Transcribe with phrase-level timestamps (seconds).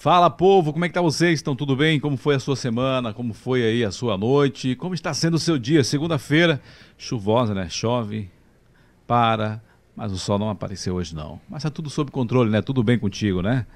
[0.00, 1.40] Fala povo, como é que tá vocês?
[1.40, 1.98] Estão tudo bem?
[1.98, 3.12] Como foi a sua semana?
[3.12, 4.76] Como foi aí a sua noite?
[4.76, 5.82] Como está sendo o seu dia?
[5.82, 6.62] Segunda-feira,
[6.96, 7.68] chuvosa, né?
[7.68, 8.30] Chove,
[9.08, 9.60] para,
[9.96, 11.40] mas o sol não apareceu hoje não.
[11.50, 12.62] Mas tá tudo sob controle, né?
[12.62, 13.66] Tudo bem contigo, né?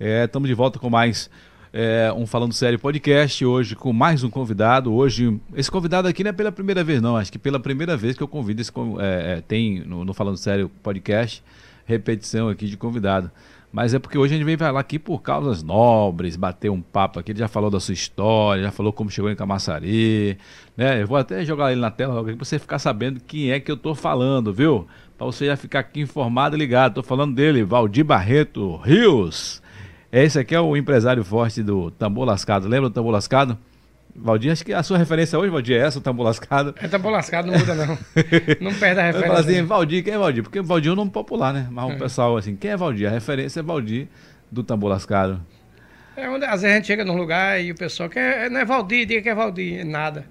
[0.00, 1.28] Estamos de volta com mais
[1.74, 4.94] é, um Falando Sério podcast, hoje com mais um convidado.
[4.94, 8.16] Hoje, esse convidado aqui não é pela primeira vez não, acho que pela primeira vez
[8.16, 11.44] que eu convido esse, é, é, tem no, no Falando Sério podcast,
[11.84, 13.30] repetição aqui de convidado.
[13.76, 17.18] Mas é porque hoje a gente veio falar aqui por causas nobres, bater um papo
[17.20, 17.32] aqui.
[17.32, 20.38] Ele já falou da sua história, já falou como chegou em Camaçari.
[20.74, 21.02] Né?
[21.02, 23.76] Eu vou até jogar ele na tela para você ficar sabendo quem é que eu
[23.76, 24.86] tô falando, viu?
[25.18, 26.94] Para você já ficar aqui informado e ligado.
[26.94, 29.62] Tô falando dele, Valdir Barreto Rios.
[30.10, 32.66] Esse aqui é o empresário forte do Tambor Lascado.
[32.66, 33.58] Lembra do Tambor Lascado?
[34.18, 36.74] Valdir, acho que a sua referência hoje, Valdir, é essa, o tambor lascado.
[36.80, 37.98] É tambor lascado, não muda não.
[38.60, 39.28] não perde a referência.
[39.28, 40.42] Fala assim, Valdir, quem é Valdir?
[40.42, 41.68] Porque Valdir é um nome popular, né?
[41.70, 41.94] Mas é.
[41.94, 43.08] o pessoal, assim, quem é Valdir?
[43.08, 44.08] A referência é Valdir
[44.50, 45.40] do tambor lascado.
[46.16, 48.64] É onde às vezes a gente chega num lugar e o pessoal quer, não é
[48.64, 49.84] Valdir, diga que é Valdir.
[49.84, 50.24] Nada.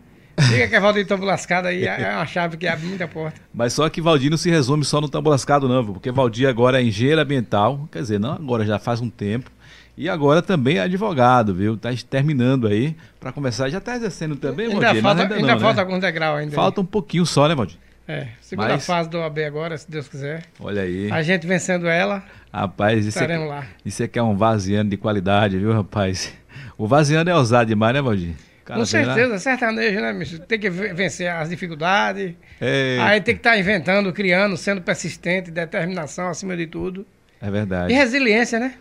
[0.49, 3.39] Diga que é Valdir tambor lascado aí é uma chave que abre muita porta.
[3.53, 6.81] Mas só que Valdir não se resume só no tambor lascado, não, porque Valdir agora
[6.81, 9.49] é engenheiro ambiental, quer dizer, não agora, já faz um tempo
[9.97, 11.75] e agora também é advogado, viu?
[11.75, 13.69] Está terminando aí para começar.
[13.69, 15.01] Já está exercendo também, ainda Valdir?
[15.01, 15.81] Falta, ainda, ainda não, falta né?
[15.81, 16.53] algum degrau ainda.
[16.53, 17.77] Falta um pouquinho só, né, Valdir?
[18.07, 18.85] É, segunda Mas...
[18.85, 20.43] fase do OAB agora, se Deus quiser.
[20.59, 21.11] Olha aí.
[21.11, 22.23] A gente vencendo ela.
[22.53, 23.65] Rapaz, isso é, lá.
[23.83, 26.33] isso é que é um vaziano de qualidade, viu, rapaz?
[26.77, 28.35] O vaziano é ousado demais, né, Valdir?
[28.65, 29.39] Cara, Com certeza, lá.
[29.39, 30.39] sertanejo, né, bicho?
[30.39, 32.33] Tem que vencer as dificuldades.
[32.59, 32.97] É...
[32.99, 37.05] Aí tem que estar tá inventando, criando, sendo persistente, determinação acima de tudo.
[37.41, 37.93] É verdade.
[37.93, 38.73] E resiliência, né?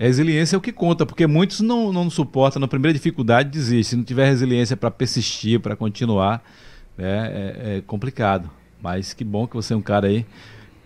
[0.00, 3.82] A resiliência é o que conta, porque muitos não, não suportam, na primeira dificuldade desistem.
[3.82, 6.42] Se não tiver resiliência para persistir, para continuar,
[6.96, 8.50] né, é, é, complicado.
[8.80, 10.24] Mas que bom que você é um cara aí.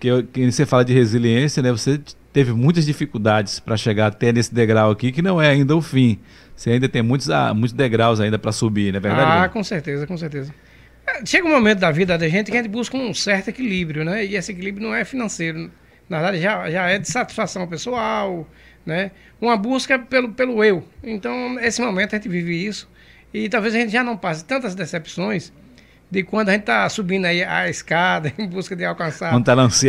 [0.01, 1.71] Que, que você fala de resiliência, né?
[1.71, 2.01] Você
[2.33, 6.19] teve muitas dificuldades para chegar até nesse degrau aqui, que não é ainda o fim.
[6.57, 9.45] Você ainda tem muitos, ah, muitos degraus ainda para subir, não é verdade?
[9.45, 10.53] Ah, com certeza, com certeza.
[11.07, 14.05] É, chega um momento da vida da gente que a gente busca um certo equilíbrio,
[14.05, 14.25] né?
[14.25, 15.71] E esse equilíbrio não é financeiro.
[16.09, 18.47] Na verdade, já, já é de satisfação pessoal,
[18.85, 19.11] né?
[19.41, 20.87] Uma busca pelo, pelo eu.
[21.03, 22.89] Então, nesse momento a gente vive isso
[23.33, 25.53] e talvez a gente já não passe tantas decepções
[26.11, 29.33] de quando a gente está subindo aí a escada em busca de alcançar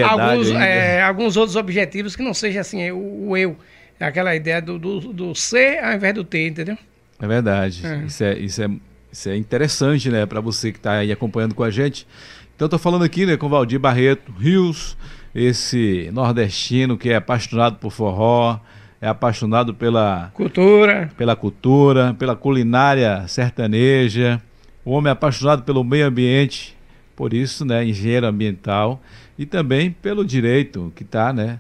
[0.02, 3.56] tá alguns, é, alguns outros objetivos que não seja assim o, o eu,
[4.00, 6.78] é aquela ideia do, do, do, ser ao invés do ter, entendeu?
[7.20, 7.86] É verdade.
[7.86, 7.98] É.
[8.06, 8.70] Isso, é, isso, é,
[9.12, 12.08] isso é interessante, né, para você que está aí acompanhando com a gente.
[12.56, 14.98] Então, estou falando aqui né, com o Valdir Barreto Rios,
[15.34, 18.60] esse nordestino que é apaixonado por forró,
[19.06, 24.42] é apaixonado pela cultura, pela cultura, pela culinária sertaneja.
[24.84, 26.76] O homem é apaixonado pelo meio ambiente,
[27.16, 29.00] por isso, né, engenheiro ambiental
[29.38, 31.60] e também pelo direito que está, né,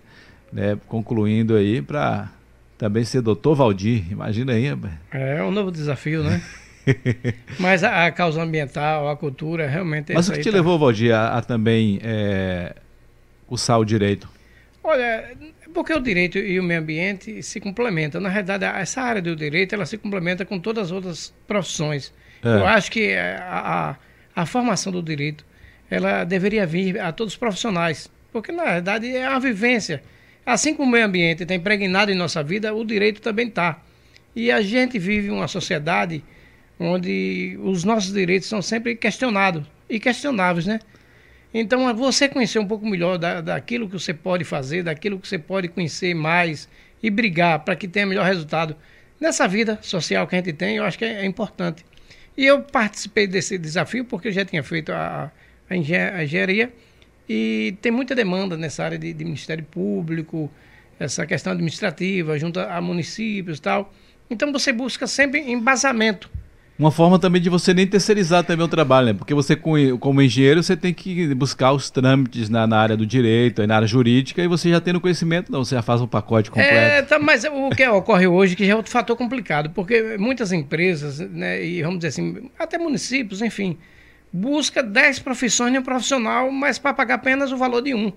[0.51, 2.31] né, concluindo aí para
[2.79, 4.11] também ser doutor Valdir.
[4.11, 4.65] Imagina aí.
[5.11, 6.41] É um novo desafio, né?
[7.59, 10.13] Mas a, a, causa ambiental, a cultura, realmente.
[10.13, 10.57] Mas o que te tá...
[10.57, 12.75] levou, Valdir, a, a também é,
[13.45, 14.33] cursar o direito?
[14.83, 15.31] Olha,
[15.75, 18.21] porque o direito e o meio ambiente se complementam.
[18.21, 22.13] Na realidade, essa área do direito ela se complementa com todas as outras profissões.
[22.41, 22.47] É.
[22.47, 23.97] Eu acho que a,
[24.35, 25.45] a, a, formação do direito
[25.91, 30.01] ela deveria vir a todos os profissionais, porque na verdade é uma vivência.
[30.45, 33.81] Assim como o meio ambiente está impregnado em nossa vida, o direito também está.
[34.33, 36.23] E a gente vive uma sociedade
[36.79, 40.79] onde os nossos direitos são sempre questionados e questionáveis, né?
[41.57, 45.25] Então, é você conhecer um pouco melhor da, daquilo que você pode fazer, daquilo que
[45.25, 46.67] você pode conhecer mais
[47.01, 48.75] e brigar para que tenha melhor resultado
[49.21, 51.85] nessa vida social que a gente tem, eu acho que é, é importante.
[52.35, 55.31] E eu participei desse desafio porque eu já tinha feito a,
[55.69, 56.73] a engenharia
[57.29, 60.51] e tem muita demanda nessa área de, de Ministério Público,
[60.99, 63.93] essa questão administrativa, junto a municípios e tal.
[64.29, 66.29] Então, você busca sempre embasamento
[66.77, 69.13] uma forma também de você nem terceirizar também o trabalho, né?
[69.13, 73.65] Porque você, como engenheiro, você tem que buscar os trâmites na, na área do direito,
[73.65, 76.73] na área jurídica, e você já tendo conhecimento, não, você já faz um pacote completo.
[76.73, 80.51] É, tá, mas o que ocorre hoje que já é outro fator complicado, porque muitas
[80.51, 83.77] empresas, né, e vamos dizer assim, até municípios, enfim,
[84.31, 88.11] busca 10 profissões de um profissional, mas para pagar apenas o valor de um.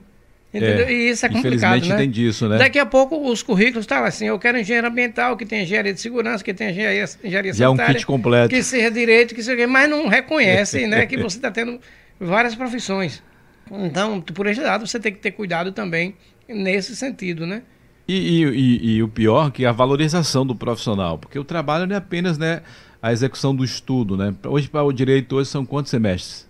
[0.53, 0.87] Entendeu?
[0.87, 1.97] É, e isso é complicado, né?
[1.97, 2.56] tem disso, né?
[2.56, 5.93] Daqui a pouco os currículos estão tá assim, eu quero engenheiro ambiental, que tem engenharia
[5.93, 7.91] de segurança, que tem engenharia, engenharia Já sanitária.
[7.91, 8.49] é um kit completo.
[8.49, 9.67] Que seja direito, que seja...
[9.67, 11.05] Mas não reconhece, né?
[11.05, 11.79] Que você está tendo
[12.19, 13.23] várias profissões.
[13.71, 16.15] Então, por esse lado, você tem que ter cuidado também
[16.49, 17.62] nesse sentido, né?
[18.09, 21.87] E, e, e, e o pior que é a valorização do profissional, porque o trabalho
[21.87, 22.62] não é apenas né,
[23.03, 24.35] a execução do estudo, né?
[24.47, 26.49] Hoje, para o direito, hoje são quantos semestres?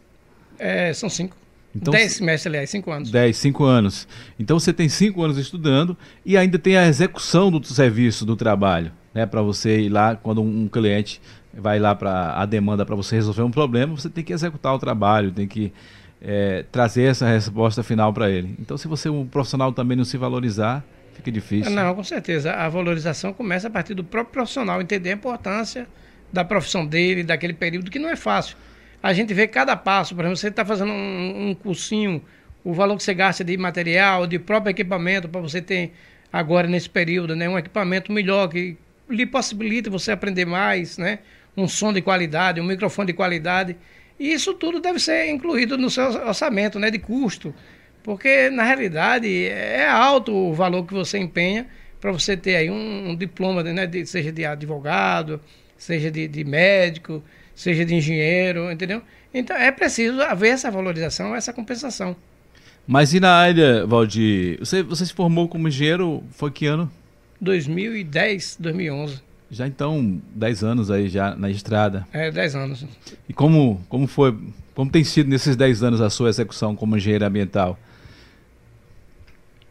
[0.57, 1.37] É, são cinco.
[1.75, 3.11] Então, 10 semestres, aliás, 5 anos.
[3.11, 4.09] 10, 5 anos.
[4.39, 8.91] Então você tem 5 anos estudando e ainda tem a execução do serviço, do trabalho.
[9.15, 11.21] né, para você ir lá quando um cliente
[11.53, 14.79] vai lá para a demanda para você resolver um problema, você tem que executar o
[14.79, 15.73] trabalho, tem que
[16.21, 18.55] é, trazer essa resposta final para ele.
[18.61, 20.85] Então, se você um profissional também não se valorizar,
[21.15, 21.73] fica difícil.
[21.73, 22.53] Não, com certeza.
[22.53, 25.87] A valorização começa a partir do próprio profissional entender a importância
[26.33, 28.57] da profissão dele, daquele período que não é fácil.
[29.03, 32.23] A gente vê cada passo, por exemplo, você está fazendo um, um cursinho,
[32.65, 35.93] o valor que você gasta de material, de próprio equipamento para você ter
[36.33, 38.77] agora nesse período, né, um equipamento melhor que
[39.09, 41.21] lhe possibilita você aprender mais, né,
[41.57, 43.77] um som de qualidade, um microfone de qualidade.
[44.19, 47.55] E isso tudo deve ser incluído no seu orçamento, né, de custo,
[48.03, 51.67] porque na realidade é alto o valor que você empenha
[52.01, 55.41] para você ter aí um, um diploma, né, de, seja de advogado,
[55.77, 57.23] seja de, de médico,
[57.59, 59.03] seja de engenheiro, entendeu?
[59.35, 62.15] Então é preciso haver essa valorização, essa compensação.
[62.87, 66.91] Mas e na área, Valdir, você, você se formou como engenheiro, foi que ano?
[67.41, 69.21] 2010, 2011.
[69.51, 72.07] Já então, 10 anos aí já na estrada.
[72.13, 72.87] É, 10 anos.
[73.29, 74.39] E como, como foi,
[74.75, 77.77] como tem sido nesses 10 anos a sua execução como engenheiro ambiental?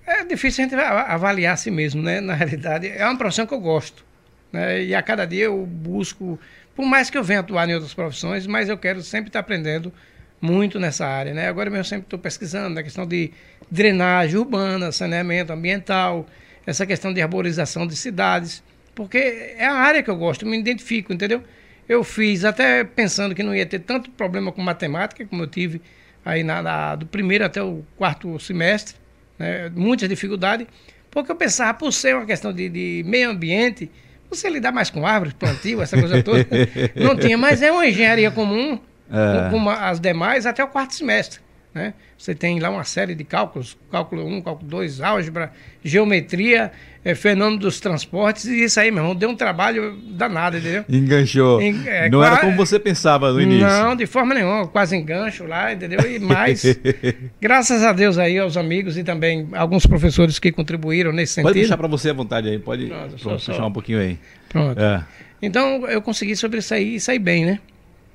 [0.06, 2.20] É difícil a gente avaliar a si mesmo, né?
[2.20, 4.06] Na realidade, é uma profissão que eu gosto.
[4.52, 4.86] Né?
[4.86, 6.40] E a cada dia eu busco,
[6.78, 9.92] por mais que eu venha atuar em outras profissões, mas eu quero sempre estar aprendendo
[10.40, 11.34] muito nessa área.
[11.34, 11.50] Né?
[11.50, 13.32] Agora mesmo eu sempre estou pesquisando na questão de
[13.70, 16.26] drenagem urbana, saneamento ambiental,
[16.66, 18.64] essa questão de arborização de cidades
[18.98, 21.44] porque é a área que eu gosto, me identifico, entendeu?
[21.88, 25.80] Eu fiz até pensando que não ia ter tanto problema com matemática, como eu tive
[26.26, 28.96] aí na, na do primeiro até o quarto semestre,
[29.38, 29.70] né?
[29.70, 30.68] muita dificuldade,
[31.12, 33.92] porque eu pensava, por ser uma questão de, de meio ambiente,
[34.30, 36.46] você lidar mais com árvores, plantio, essa coisa toda,
[36.96, 38.80] não tinha, mas é uma engenharia comum,
[39.12, 39.50] é.
[39.50, 41.40] como as demais, até o quarto semestre.
[41.74, 41.94] Né?
[42.18, 45.52] Você tem lá uma série de cálculos, cálculo 1, cálculo 2, álgebra,
[45.84, 46.72] geometria,
[47.08, 50.84] é, fenômeno dos transportes, e isso aí, meu irmão, deu um trabalho danado, entendeu?
[50.90, 51.62] Enganchou.
[51.62, 53.66] En, é, não era como você pensava no início.
[53.66, 56.00] Não, de forma nenhuma, quase engancho lá, entendeu?
[56.02, 56.66] E mais,
[57.40, 61.48] graças a Deus aí, aos amigos e também alguns professores que contribuíram nesse sentido.
[61.48, 64.20] Pode deixar para você à vontade aí, pode Pronto, pronto, puxar um pouquinho aí.
[64.50, 64.78] Pronto.
[64.78, 65.06] É.
[65.42, 67.60] Então, eu consegui sobressair e sair bem, né?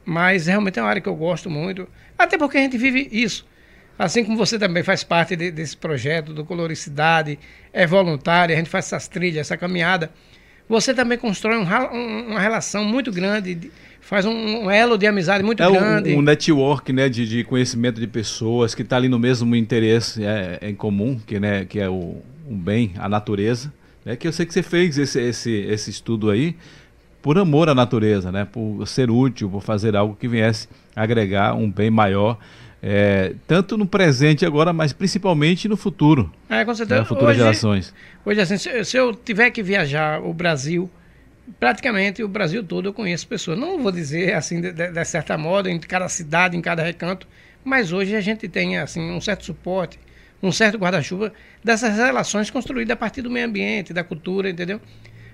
[0.05, 3.47] Mas realmente é uma área que eu gosto muito, até porque a gente vive isso.
[4.03, 7.39] Assim como você também faz parte de, desse projeto do Coloricidade,
[7.73, 10.11] é voluntário, a gente faz essas trilhas, essa caminhada.
[10.69, 13.71] Você também constrói um, um, uma relação muito grande,
[14.01, 16.17] faz um, um, elo de amizade muito é grande.
[16.17, 20.25] Um, um network né, de, de, conhecimento de pessoas que está ali no mesmo interesse
[20.25, 22.17] é, é, em comum, que, né, que é o,
[22.51, 23.73] um bem, a natureza.
[24.05, 26.57] É que eu sei que você fez esse, esse, esse estudo aí
[27.23, 31.71] por amor à natureza, né, por ser útil, por fazer algo que viesse agregar um
[31.71, 32.37] bem maior
[32.83, 36.33] é, tanto no presente agora, mas principalmente no futuro.
[36.51, 37.01] É, com certeza.
[37.01, 37.95] Né, futuras hoje, gerações.
[38.25, 40.91] Hoje, assim, se, se, eu tiver que viajar o Brasil,
[41.61, 43.57] praticamente o Brasil todo eu conheço pessoas.
[43.57, 47.29] Não vou dizer assim, de, de, de certa modo, em cada cidade, em cada recanto,
[47.65, 49.97] mas hoje a gente tem assim um certo suporte,
[50.43, 51.33] um certo guarda-chuva
[51.63, 54.81] dessas relações construídas a partir do meio ambiente, da cultura, entendeu?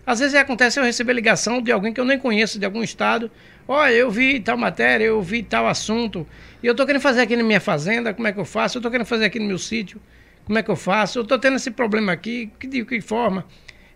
[0.09, 3.31] Às vezes acontece eu receber ligação de alguém que eu nem conheço, de algum estado.
[3.69, 6.27] Olha, eu vi tal matéria, eu vi tal assunto,
[6.63, 8.79] e eu estou querendo fazer aqui na minha fazenda, como é que eu faço?
[8.79, 10.01] Eu estou querendo fazer aqui no meu sítio,
[10.47, 11.19] como é que eu faço?
[11.19, 13.45] Eu estou tendo esse problema aqui, de que forma?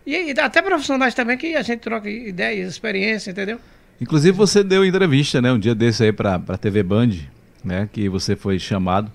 [0.05, 3.59] E, e até profissionais também que a gente troca ideias, experiência, entendeu?
[3.99, 7.09] Inclusive você deu entrevista, né, um dia desse aí para a TV Band,
[7.63, 9.11] né, que você foi chamado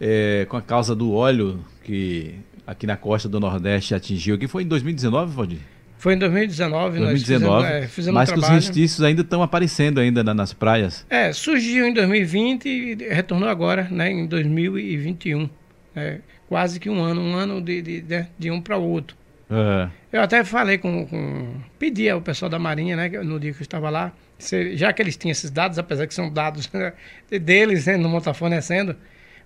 [0.00, 2.34] é, com a causa do óleo que
[2.66, 5.60] aqui na costa do Nordeste atingiu, que foi em 2019, Valdir?
[6.00, 9.42] Foi em 2019, 2019 nós fizemos, é, fizemos mas um que os restícios ainda estão
[9.42, 11.04] aparecendo ainda na, nas praias.
[11.10, 15.50] É, surgiu em 2020 e retornou agora, né, em 2021.
[15.94, 19.14] É, quase que um ano, um ano de, de, de, de um para o outro.
[19.50, 19.90] É.
[20.10, 23.62] Eu até falei com, com, Pedi ao pessoal da Marinha, né, no dia que eu
[23.62, 26.94] estava lá, se, já que eles tinham esses dados, apesar que são dados né,
[27.38, 28.96] deles, né, não estão fornecendo,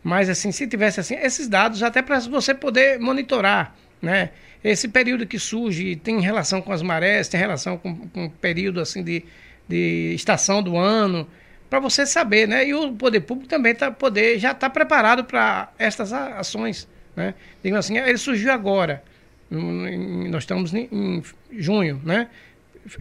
[0.05, 4.31] mas assim, se tivesse assim, esses dados, até para você poder monitorar, né?
[4.65, 8.81] Esse período que surge tem relação com as marés, tem relação com, com o período
[8.81, 9.23] assim de,
[9.69, 11.29] de estação do ano,
[11.69, 12.67] para você saber, né?
[12.67, 17.35] E o poder público também tá, poder, já está preparado para estas ações, né?
[17.63, 19.05] Digamos assim, ele surgiu agora,
[19.51, 22.29] nós estamos em, junho, né?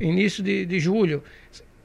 [0.01, 1.23] Início de, de julho.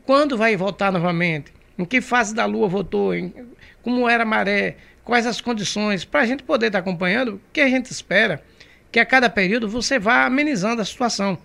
[0.04, 1.52] Quando vai voltar novamente?
[1.78, 3.14] Em que fase da Lua voltou?
[3.14, 3.32] Em,
[3.80, 4.76] como era a maré?
[5.04, 6.04] Quais as condições?
[6.04, 8.42] Para a gente poder estar tá acompanhando, o que a gente espera
[8.90, 11.38] que a cada período você vá amenizando a situação,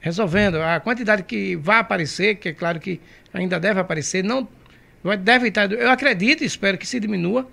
[0.00, 3.00] resolvendo a quantidade que vai aparecer, que é claro que
[3.32, 4.48] ainda deve aparecer, não
[5.22, 7.48] deve estar, eu acredito e espero que se diminua,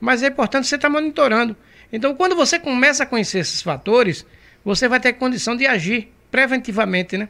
[0.00, 1.56] mas é importante você estar monitorando.
[1.92, 4.26] Então, quando você começa a conhecer esses fatores,
[4.64, 7.28] você vai ter condição de agir preventivamente, né?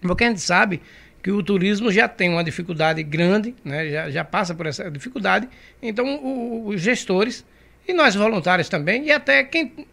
[0.00, 0.82] Porque a gente sabe
[1.22, 3.88] que o turismo já tem uma dificuldade grande, né?
[3.88, 5.48] já, já passa por essa dificuldade.
[5.80, 7.44] Então, o, os gestores,
[7.88, 9.86] e nós voluntários também, e até quem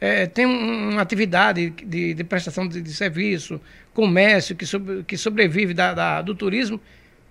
[0.00, 3.60] é, tem uma atividade de, de prestação de, de, serviço,
[3.92, 6.80] comércio, que, sobre, que sobrevive da, da, do turismo,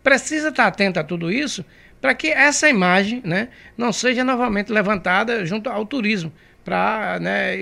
[0.04, 1.64] precisa estar atento a tudo isso
[2.02, 6.32] para que essa imagem né, não seja novamente levantada junto ao turismo
[6.64, 7.58] para né,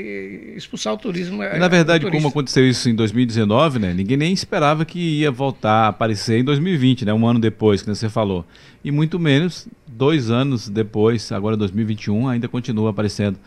[0.55, 1.43] expulsar o turismo.
[1.43, 5.87] Na verdade, como aconteceu isso em 2019, né, ninguém nem esperava que ia voltar a
[5.87, 8.45] aparecer em 2020, né, um ano depois, que você falou.
[8.83, 13.37] E muito menos dois anos depois, agora 2021, ainda continua aparecendo.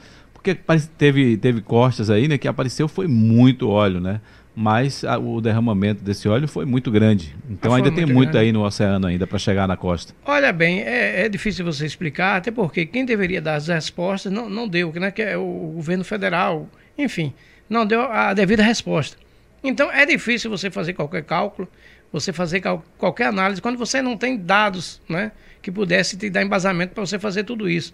[0.44, 0.60] Porque
[0.98, 4.20] teve, teve costas aí, né, que apareceu foi muito óleo, né?
[4.54, 7.34] mas a, o derramamento desse óleo foi muito grande.
[7.50, 8.46] Então ah, ainda tem muito grande.
[8.46, 10.14] aí no oceano ainda para chegar na costa.
[10.24, 14.48] Olha bem, é, é, difícil você explicar, até porque quem deveria dar as respostas não,
[14.48, 17.32] não deu, né, que é o governo federal, enfim,
[17.68, 19.16] não deu a devida resposta.
[19.62, 21.66] Então é difícil você fazer qualquer cálculo,
[22.12, 22.62] você fazer
[22.96, 27.18] qualquer análise quando você não tem dados, né, que pudesse te dar embasamento para você
[27.18, 27.92] fazer tudo isso.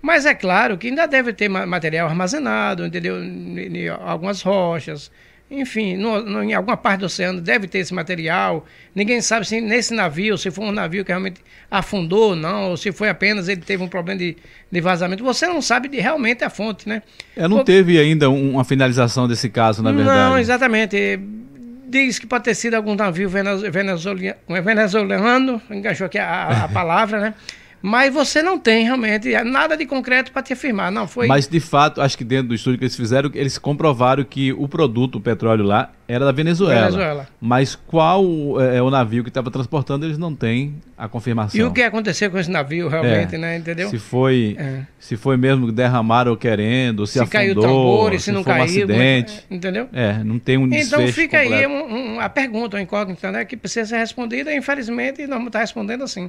[0.00, 3.22] Mas é claro que ainda deve ter material armazenado, entendeu?
[3.22, 5.10] Em algumas rochas,
[5.50, 8.66] enfim, no, no, em alguma parte do oceano deve ter esse material.
[8.94, 11.40] Ninguém sabe se nesse navio, se foi um navio que realmente
[11.70, 14.36] afundou ou não, ou se foi apenas ele teve um problema de,
[14.70, 15.24] de vazamento.
[15.24, 17.02] Você não sabe de, realmente a fonte, né?
[17.34, 20.18] É, não teve ainda uma finalização desse caso, na verdade.
[20.18, 21.18] Não, exatamente.
[21.88, 27.34] Diz que pode ter sido algum navio venezuelano, venezuelano engaixou aqui a, a palavra, né?
[27.80, 30.90] mas você não tem realmente nada de concreto para te afirmar.
[30.90, 31.26] Não foi.
[31.26, 34.68] Mas de fato, acho que dentro do estudo que eles fizeram, eles comprovaram que o
[34.68, 36.86] produto, o petróleo lá, era da Venezuela.
[36.86, 37.28] Venezuela.
[37.40, 38.24] Mas qual
[38.60, 41.60] é, é o navio que estava transportando, eles não têm a confirmação.
[41.60, 43.38] E o que aconteceu com esse navio realmente, é.
[43.38, 43.56] né?
[43.56, 43.90] Entendeu?
[43.90, 44.82] Se foi, é.
[44.98, 48.62] se foi mesmo derramaram querendo, se, se afundou, caiu o tambor, se, se não caiu,
[48.62, 49.46] um acidente.
[49.50, 49.88] É, entendeu?
[49.92, 51.54] É, não tem um Então fica completo.
[51.54, 53.44] aí um, um, a pergunta, uma incógnita, né?
[53.44, 56.28] Que precisa ser respondida, infelizmente, nós vamos estar respondendo assim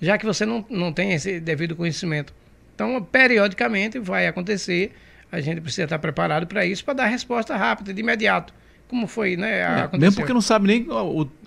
[0.00, 2.32] já que você não, não tem esse devido conhecimento.
[2.74, 4.92] Então, periodicamente vai acontecer,
[5.32, 8.54] a gente precisa estar preparado para isso, para dar resposta rápida, de imediato.
[8.88, 9.60] Como foi, né?
[9.60, 10.86] É, mesmo porque não sabe nem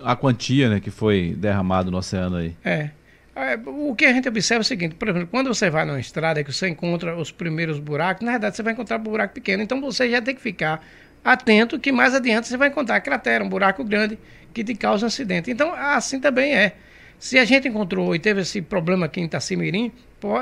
[0.03, 2.55] a, a quantia né, que foi derramado no oceano aí.
[2.63, 2.89] É.
[3.36, 3.60] é.
[3.65, 6.43] O que a gente observa é o seguinte, por exemplo, quando você vai numa estrada
[6.43, 9.81] que você encontra os primeiros buracos, na verdade você vai encontrar um buraco pequeno, então
[9.81, 10.86] você já tem que ficar
[11.25, 14.20] atento que mais adiante você vai encontrar cratera, um buraco grande
[14.53, 15.50] que te causa um acidente.
[15.50, 16.75] Então, assim também é.
[17.22, 19.92] Se a gente encontrou e teve esse problema aqui em Itacimirim,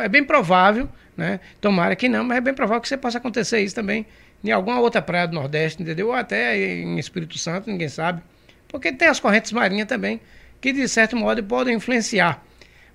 [0.02, 1.42] é bem provável, né?
[1.60, 4.06] Tomara que não, mas é bem provável que você possa acontecer isso também
[4.42, 6.08] em alguma outra praia do Nordeste, entendeu?
[6.08, 8.22] Ou até em Espírito Santo, ninguém sabe.
[8.70, 10.22] Porque tem as correntes marinhas também,
[10.62, 12.42] que de certo modo podem influenciar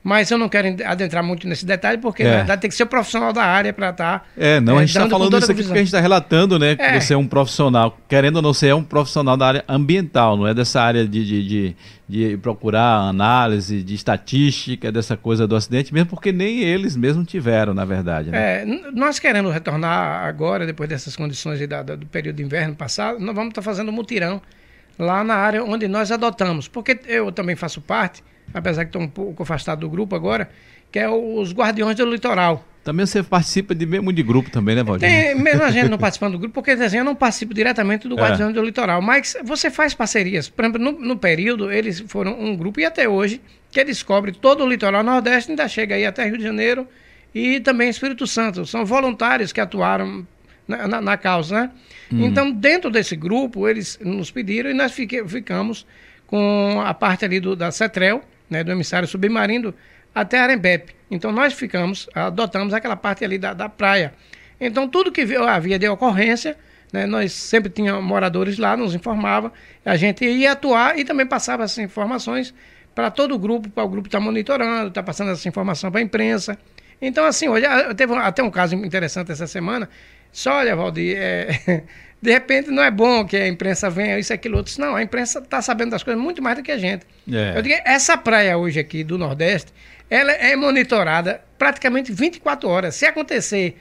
[0.04, 2.30] mas eu não quero adentrar muito nesse detalhe, porque é.
[2.30, 4.18] na verdade tem que ser profissional da área para estar.
[4.18, 6.58] Tá, é, não, é, a gente está falando isso aqui porque a gente está relatando,
[6.58, 6.72] né?
[6.72, 6.76] É.
[6.76, 10.36] Que você é um profissional, querendo ou não, você é um profissional da área ambiental,
[10.36, 15.56] não é dessa área de, de, de, de procurar análise, de estatística, dessa coisa do
[15.56, 18.30] acidente, mesmo porque nem eles mesmos tiveram, na verdade.
[18.30, 18.60] Né?
[18.60, 23.34] É, nós querendo retornar agora, depois dessas condições da, do período de inverno passado, nós
[23.34, 24.42] vamos estar tá fazendo um mutirão
[24.98, 29.08] lá na área onde nós adotamos, porque eu também faço parte apesar que estou um
[29.08, 30.50] pouco afastado do grupo agora,
[30.90, 32.64] que é os Guardiões do Litoral.
[32.84, 35.08] Também você participa de mesmo de grupo também, né, Valdir?
[35.08, 38.14] Tem, mesmo a gente não participando do grupo, porque assim, eu não participo diretamente do
[38.18, 38.20] é.
[38.20, 38.54] Guardiões é.
[38.54, 40.48] do Litoral, mas você faz parcerias.
[40.48, 44.62] Por exemplo, no, no, período, eles foram um grupo, e até hoje, que descobre todo
[44.62, 46.86] o litoral nordeste, ainda chega aí até Rio de Janeiro
[47.34, 48.64] e também Espírito Santo.
[48.66, 50.24] São voluntários que atuaram
[50.68, 51.70] na, na, na causa, né?
[52.12, 52.24] Hum.
[52.26, 55.86] Então, dentro desse grupo, eles nos pediram e nós fique, ficamos
[56.26, 59.74] com a parte ali do, da CETREL, né, do emissário submarino
[60.14, 60.94] até Arembepe.
[61.10, 64.12] Então nós ficamos, adotamos aquela parte ali da, da praia.
[64.60, 66.56] Então tudo que havia de ocorrência,
[66.92, 69.52] né, nós sempre tínhamos moradores lá, nos informava,
[69.84, 72.54] a gente ia atuar e também passava essas informações
[72.94, 76.00] para todo o grupo, para o grupo estar tá monitorando, está passando essa informação para
[76.00, 76.56] a imprensa.
[77.02, 79.88] Então, assim, hoje teve até um caso interessante essa semana.
[80.30, 81.82] Só, olha, Valdir, é,
[82.24, 84.72] de repente não é bom que a imprensa venha isso, aquilo, outro.
[84.80, 87.06] Não, a imprensa está sabendo das coisas muito mais do que a gente.
[87.30, 87.58] É.
[87.58, 89.70] Eu digo, essa praia hoje aqui do Nordeste,
[90.08, 92.94] ela é monitorada praticamente 24 horas.
[92.94, 93.76] Se acontecer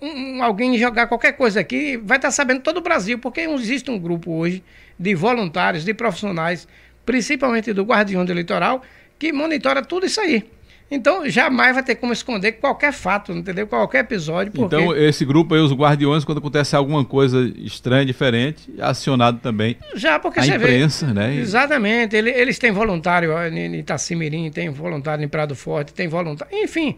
[0.00, 3.90] um, alguém jogar qualquer coisa aqui, vai estar tá sabendo todo o Brasil, porque existe
[3.90, 4.62] um grupo hoje
[4.96, 6.68] de voluntários, de profissionais,
[7.04, 8.82] principalmente do Guardião do Litoral,
[9.18, 10.44] que monitora tudo isso aí.
[10.90, 13.66] Então, jamais vai ter como esconder qualquer fato, entendeu?
[13.66, 14.52] Qualquer episódio.
[14.52, 14.74] Porque...
[14.74, 19.76] Então, esse grupo aí, os guardiões, quando acontece alguma coisa estranha, diferente, é acionado também.
[19.94, 21.36] Já, porque a você imprensa, vê, né?
[21.36, 22.16] Exatamente.
[22.16, 26.52] Ele, eles têm voluntário em Itacimirim, tem voluntário em Prado Forte, tem voluntário.
[26.56, 26.96] Enfim,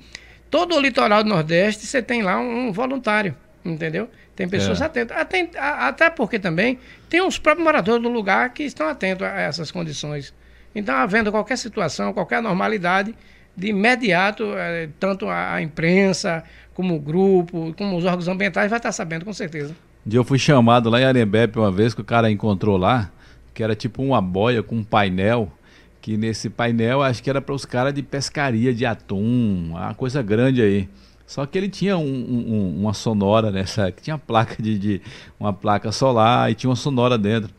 [0.50, 3.34] todo o litoral do Nordeste você tem lá um voluntário.
[3.64, 4.08] entendeu?
[4.34, 4.84] Tem pessoas é.
[4.86, 5.16] atentas.
[5.16, 9.70] Até, até porque também tem os próprios moradores do lugar que estão atentos a essas
[9.70, 10.34] condições.
[10.74, 13.14] Então, havendo qualquer situação, qualquer anormalidade,
[13.56, 16.42] de imediato, é, tanto a, imprensa,
[16.74, 19.74] como o grupo, como os órgãos ambientais, vai estar sabendo, com certeza.
[20.06, 23.10] Um dia eu fui chamado lá em Arembepe uma vez, que o cara encontrou lá,
[23.54, 25.52] que era tipo uma boia com um painel,
[26.00, 30.22] que nesse painel acho que era para os caras de pescaria de atum, uma coisa
[30.22, 30.88] grande aí.
[31.32, 35.00] Só que ele tinha um, um, uma sonora nessa, que tinha placa de, de,
[35.40, 37.50] uma placa solar e tinha uma sonora dentro.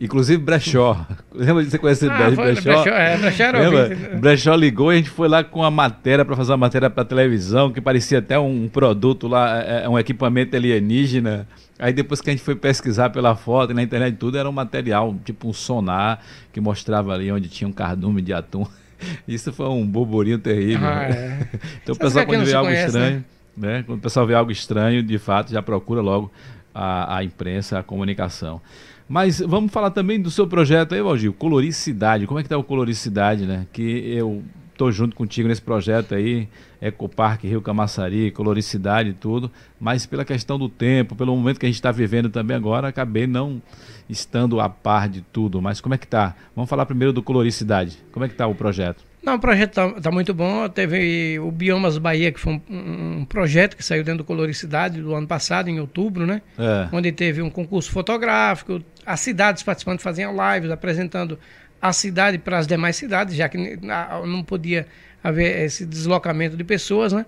[0.00, 1.04] Inclusive Brechó.
[1.34, 2.42] Lembra de você conhecer ah, Brechó?
[2.62, 2.90] Brechó?
[2.90, 4.16] É, Brechó era Lembra?
[4.18, 7.04] Brechó ligou e a gente foi lá com a matéria para fazer uma matéria para
[7.04, 11.48] televisão, que parecia até um produto lá, é, é, um equipamento alienígena.
[11.78, 14.52] Aí depois que a gente foi pesquisar pela foto e na internet tudo, era um
[14.52, 16.20] material, tipo um sonar,
[16.52, 18.66] que mostrava ali onde tinha um cardume de atum.
[19.26, 20.86] Isso foi um burburinho terrível.
[20.86, 21.48] Ah, é.
[21.82, 23.24] então o pessoal quando vê algo conhece, estranho,
[23.56, 23.78] né?
[23.78, 23.82] né?
[23.84, 26.30] Quando o pessoal vê algo estranho, de fato, já procura logo
[26.72, 28.60] a, a imprensa, a comunicação.
[29.08, 32.26] Mas vamos falar também do seu projeto aí, Valdir, Coloricidade.
[32.26, 33.66] Como é que tá o Coloricidade, né?
[33.72, 34.42] Que eu
[34.76, 36.46] tô junto contigo nesse projeto aí,
[36.80, 39.50] Ecoparque Rio Camaçari, Coloricidade e tudo,
[39.80, 43.26] mas pela questão do tempo, pelo momento que a gente está vivendo também agora, acabei
[43.26, 43.60] não
[44.08, 45.60] estando a par de tudo.
[45.60, 46.36] Mas como é que tá?
[46.54, 47.98] Vamos falar primeiro do Coloricidade.
[48.12, 49.07] Como é que tá o projeto?
[49.22, 50.68] Não, o projeto está tá muito bom.
[50.68, 55.14] Teve o Biomas Bahia, que foi um, um, projeto que saiu dentro do Coloricidade do
[55.14, 56.40] ano passado, em outubro, né?
[56.58, 56.88] É.
[56.92, 61.38] Onde teve um concurso fotográfico, as cidades participando faziam lives, apresentando
[61.80, 63.78] a cidade para as demais cidades, já que
[64.24, 64.86] não podia
[65.22, 67.26] haver esse deslocamento de pessoas, né?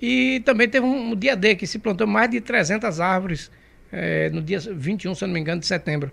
[0.00, 3.50] E também teve um, um dia D, que se plantou mais de 300 árvores
[3.92, 6.10] é, no dia 21, se não me engano, de setembro.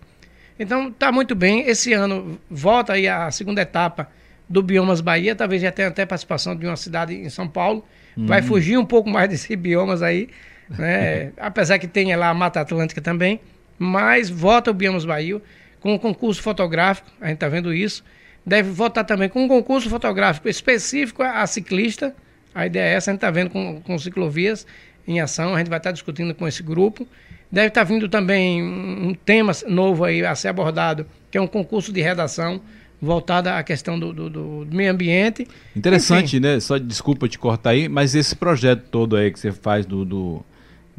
[0.60, 1.62] Então, está muito bem.
[1.68, 4.10] Esse ano volta aí a segunda etapa
[4.50, 7.86] do Biomas Bahia, talvez já tenha até participação de uma cidade em São Paulo.
[8.18, 10.30] Vai fugir um pouco mais desse biomas aí,
[10.70, 11.32] né?
[11.38, 13.40] apesar que tenha lá a Mata Atlântica também.
[13.78, 15.42] Mas vota o Biomas Bahia
[15.80, 18.04] com o concurso fotográfico, a gente está vendo isso.
[18.46, 22.14] Deve votar também com um concurso fotográfico específico a, a ciclista.
[22.54, 24.66] A ideia é essa, a gente está vendo com, com ciclovias
[25.08, 27.08] em ação, a gente vai estar tá discutindo com esse grupo.
[27.52, 31.48] Deve estar tá vindo também um tema novo aí a ser abordado, que é um
[31.48, 32.62] concurso de redação
[33.02, 35.48] voltada à questão do, do, do meio ambiente.
[35.76, 36.46] Interessante, Enfim.
[36.46, 36.60] né?
[36.60, 40.46] Só desculpa te cortar aí, mas esse projeto todo aí que você faz do, do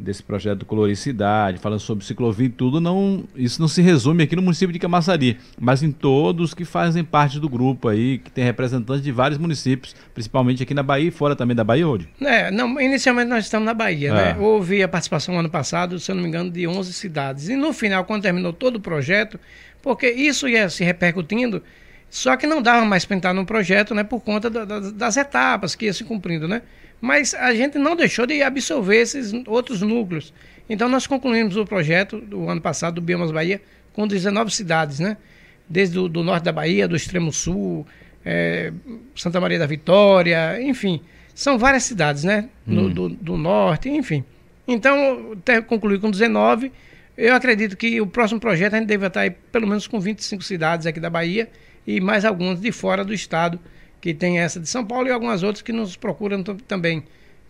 [0.01, 4.35] desse projeto do Coloricidade, falando sobre ciclovia e tudo, não, isso não se resume aqui
[4.35, 8.43] no município de Camaçari, mas em todos que fazem parte do grupo aí, que tem
[8.43, 12.09] representantes de vários municípios, principalmente aqui na Bahia e fora também da Bahia hoje.
[12.19, 14.21] É, não, inicialmente nós estamos na Bahia, né?
[14.21, 14.33] é.
[14.33, 14.39] né?
[14.39, 17.47] Houve a participação ano passado, se eu não me engano, de 11 cidades.
[17.47, 19.39] E no final, quando terminou todo o projeto,
[19.81, 21.61] porque isso ia se repercutindo,
[22.11, 25.15] só que não dava mais para entrar no projeto, né, por conta da, da, das
[25.15, 26.61] etapas que ia se cumprindo, né?
[26.99, 30.33] Mas a gente não deixou de absorver esses outros núcleos.
[30.69, 33.61] Então nós concluímos o projeto do ano passado do Biomas Bahia
[33.93, 35.15] com 19 cidades, né?
[35.69, 37.87] Desde o do norte da Bahia, do extremo sul,
[38.25, 38.73] é,
[39.15, 40.99] Santa Maria da Vitória, enfim.
[41.33, 42.49] São várias cidades, né?
[42.67, 42.93] No, hum.
[42.93, 44.21] do, do, norte, enfim.
[44.67, 46.73] Então, até concluí com 19.
[47.17, 50.43] Eu acredito que o próximo projeto a gente deve estar aí pelo menos com 25
[50.43, 51.49] cidades aqui da Bahia
[51.85, 53.59] e mais algumas de fora do estado,
[53.99, 57.03] que tem essa de São Paulo e algumas outras que nos procuram também.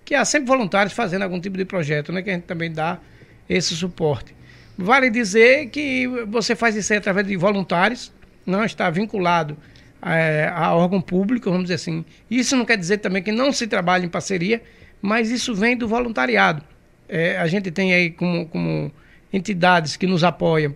[0.04, 2.22] Que há sempre voluntários fazendo algum tipo de projeto, né?
[2.22, 3.00] Que a gente também dá
[3.48, 4.36] esse suporte.
[4.78, 8.12] Vale dizer que você faz isso através de voluntários,
[8.46, 9.56] não está vinculado
[10.02, 12.04] a, é, a órgão público, vamos dizer assim.
[12.30, 14.62] Isso não quer dizer também que não se trabalhe em parceria,
[15.02, 16.63] mas isso vem do voluntariado.
[17.08, 18.91] É, a gente tem aí como, como
[19.32, 20.76] entidades que nos apoiam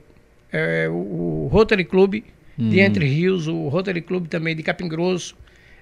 [0.51, 2.23] é, o Rotary Club
[2.57, 2.69] uhum.
[2.69, 5.35] de Entre Rios, o Rotary Club também de Capim Grosso,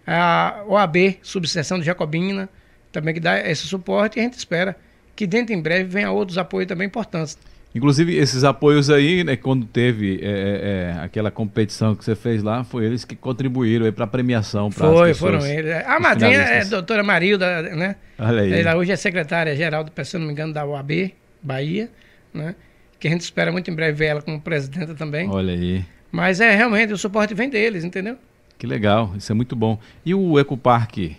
[0.05, 2.49] a OAB, subseção de Jacobina,
[2.91, 4.75] também que dá esse suporte e a gente espera
[5.15, 7.37] que dentro em breve venha outros apoios também importantes.
[7.75, 12.43] Inclusive, esses apoios aí, né, quando teve é, é, é aquela competição que você fez
[12.43, 14.69] lá, foi eles que contribuíram para a premiação.
[14.69, 15.73] Foi, foram eles.
[15.87, 17.95] A madrinha é a doutora Marilda, né?
[18.19, 18.53] Olha aí.
[18.53, 21.89] Ela hoje é secretária-geral, se não me engano, da OAB, Bahia,
[22.31, 22.53] né?
[22.99, 25.27] Que a gente espera muito em breve ver ela como presidenta também.
[25.27, 25.83] Olha aí.
[26.13, 28.17] Mas é realmente o suporte vem deles, entendeu?
[28.55, 29.79] Que legal, isso é muito bom.
[30.05, 31.17] E o Ecoparque,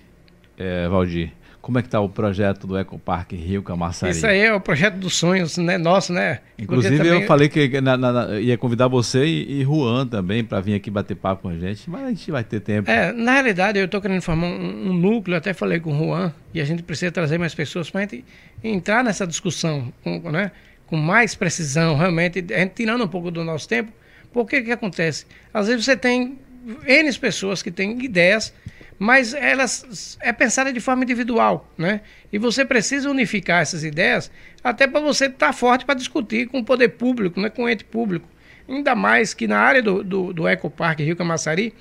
[0.57, 1.33] é, Valdir?
[1.61, 4.13] Como é que está o projeto do Ecoparque Rio Camaçari?
[4.13, 5.79] Isso aí é o projeto dos sonhos, né?
[5.79, 6.41] Nosso, né?
[6.57, 7.23] Inclusive também...
[7.23, 10.75] eu falei que na, na, na, ia convidar você e, e Juan também para vir
[10.75, 12.89] aqui bater papo com a gente, mas a gente vai ter tempo.
[12.89, 16.33] É, na realidade eu estou querendo formar um, um, núcleo, até falei com o Juan,
[16.53, 18.25] e a gente precisa trazer mais pessoas para a gente
[18.63, 20.53] entrar nessa discussão, com, né?
[20.87, 23.91] com mais precisão, realmente, a gente tirando um pouco do nosso tempo,
[24.35, 25.25] porque que acontece?
[25.55, 26.37] Às vezes você tem
[26.87, 28.53] N pessoas que têm ideias,
[28.99, 32.01] mas elas é pensada de forma individual, né?
[32.33, 34.31] E você precisa unificar essas ideias
[34.63, 37.49] até para você estar tá forte para discutir com o poder público, né?
[37.49, 38.29] com o ente público.
[38.69, 41.73] Ainda mais que na área do, do, do Ecoparque Rio Camaçari,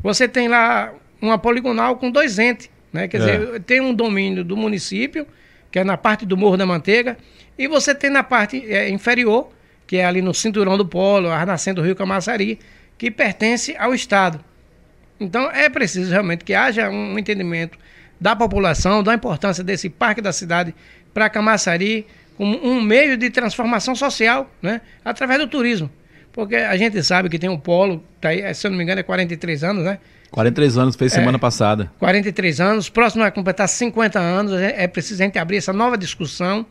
[0.00, 3.08] você tem lá uma poligonal com dois entes, né?
[3.08, 3.38] Quer é.
[3.38, 5.26] dizer, tem um domínio do município,
[5.70, 7.16] que é na parte do Morro da Manteiga,
[7.56, 9.50] e você tem na parte é, inferior,
[9.92, 12.58] que é ali no cinturão do polo, a nascente do Rio Camaçari,
[12.96, 14.40] que pertence ao Estado.
[15.20, 17.78] Então é preciso realmente que haja um entendimento
[18.18, 20.74] da população, da importância desse parque da cidade
[21.12, 22.06] para Camaçari
[22.38, 24.80] como um meio de transformação social, né?
[25.04, 25.90] através do turismo.
[26.32, 29.00] Porque a gente sabe que tem um polo, tá aí, se eu não me engano,
[29.00, 29.98] é 43 anos, né?
[30.30, 31.92] 43 anos, fez semana é, passada.
[31.98, 35.98] 43 anos, próximo vai completar 50 anos, é, é preciso a gente abrir essa nova
[35.98, 36.64] discussão,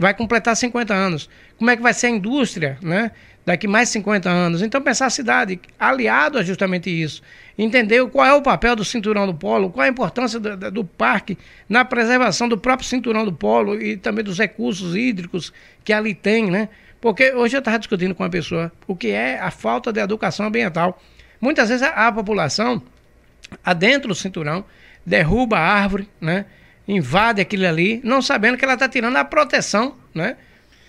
[0.00, 1.28] vai completar 50 anos.
[1.58, 3.10] Como é que vai ser a indústria, né?
[3.44, 4.62] Daqui mais 50 anos.
[4.62, 7.22] Então, pensar a cidade aliado a justamente isso.
[7.58, 10.84] Entender qual é o papel do cinturão do polo, qual é a importância do, do
[10.84, 11.36] parque
[11.68, 15.52] na preservação do próprio cinturão do polo e também dos recursos hídricos
[15.84, 16.70] que ali tem, né?
[17.00, 20.46] Porque hoje eu estava discutindo com uma pessoa o que é a falta de educação
[20.46, 21.00] ambiental.
[21.40, 22.82] Muitas vezes a, a população
[23.64, 24.64] adentro do cinturão,
[25.04, 26.46] derruba a árvore, né?
[26.86, 30.36] Invade aquilo ali, não sabendo que ela está tirando a proteção, né?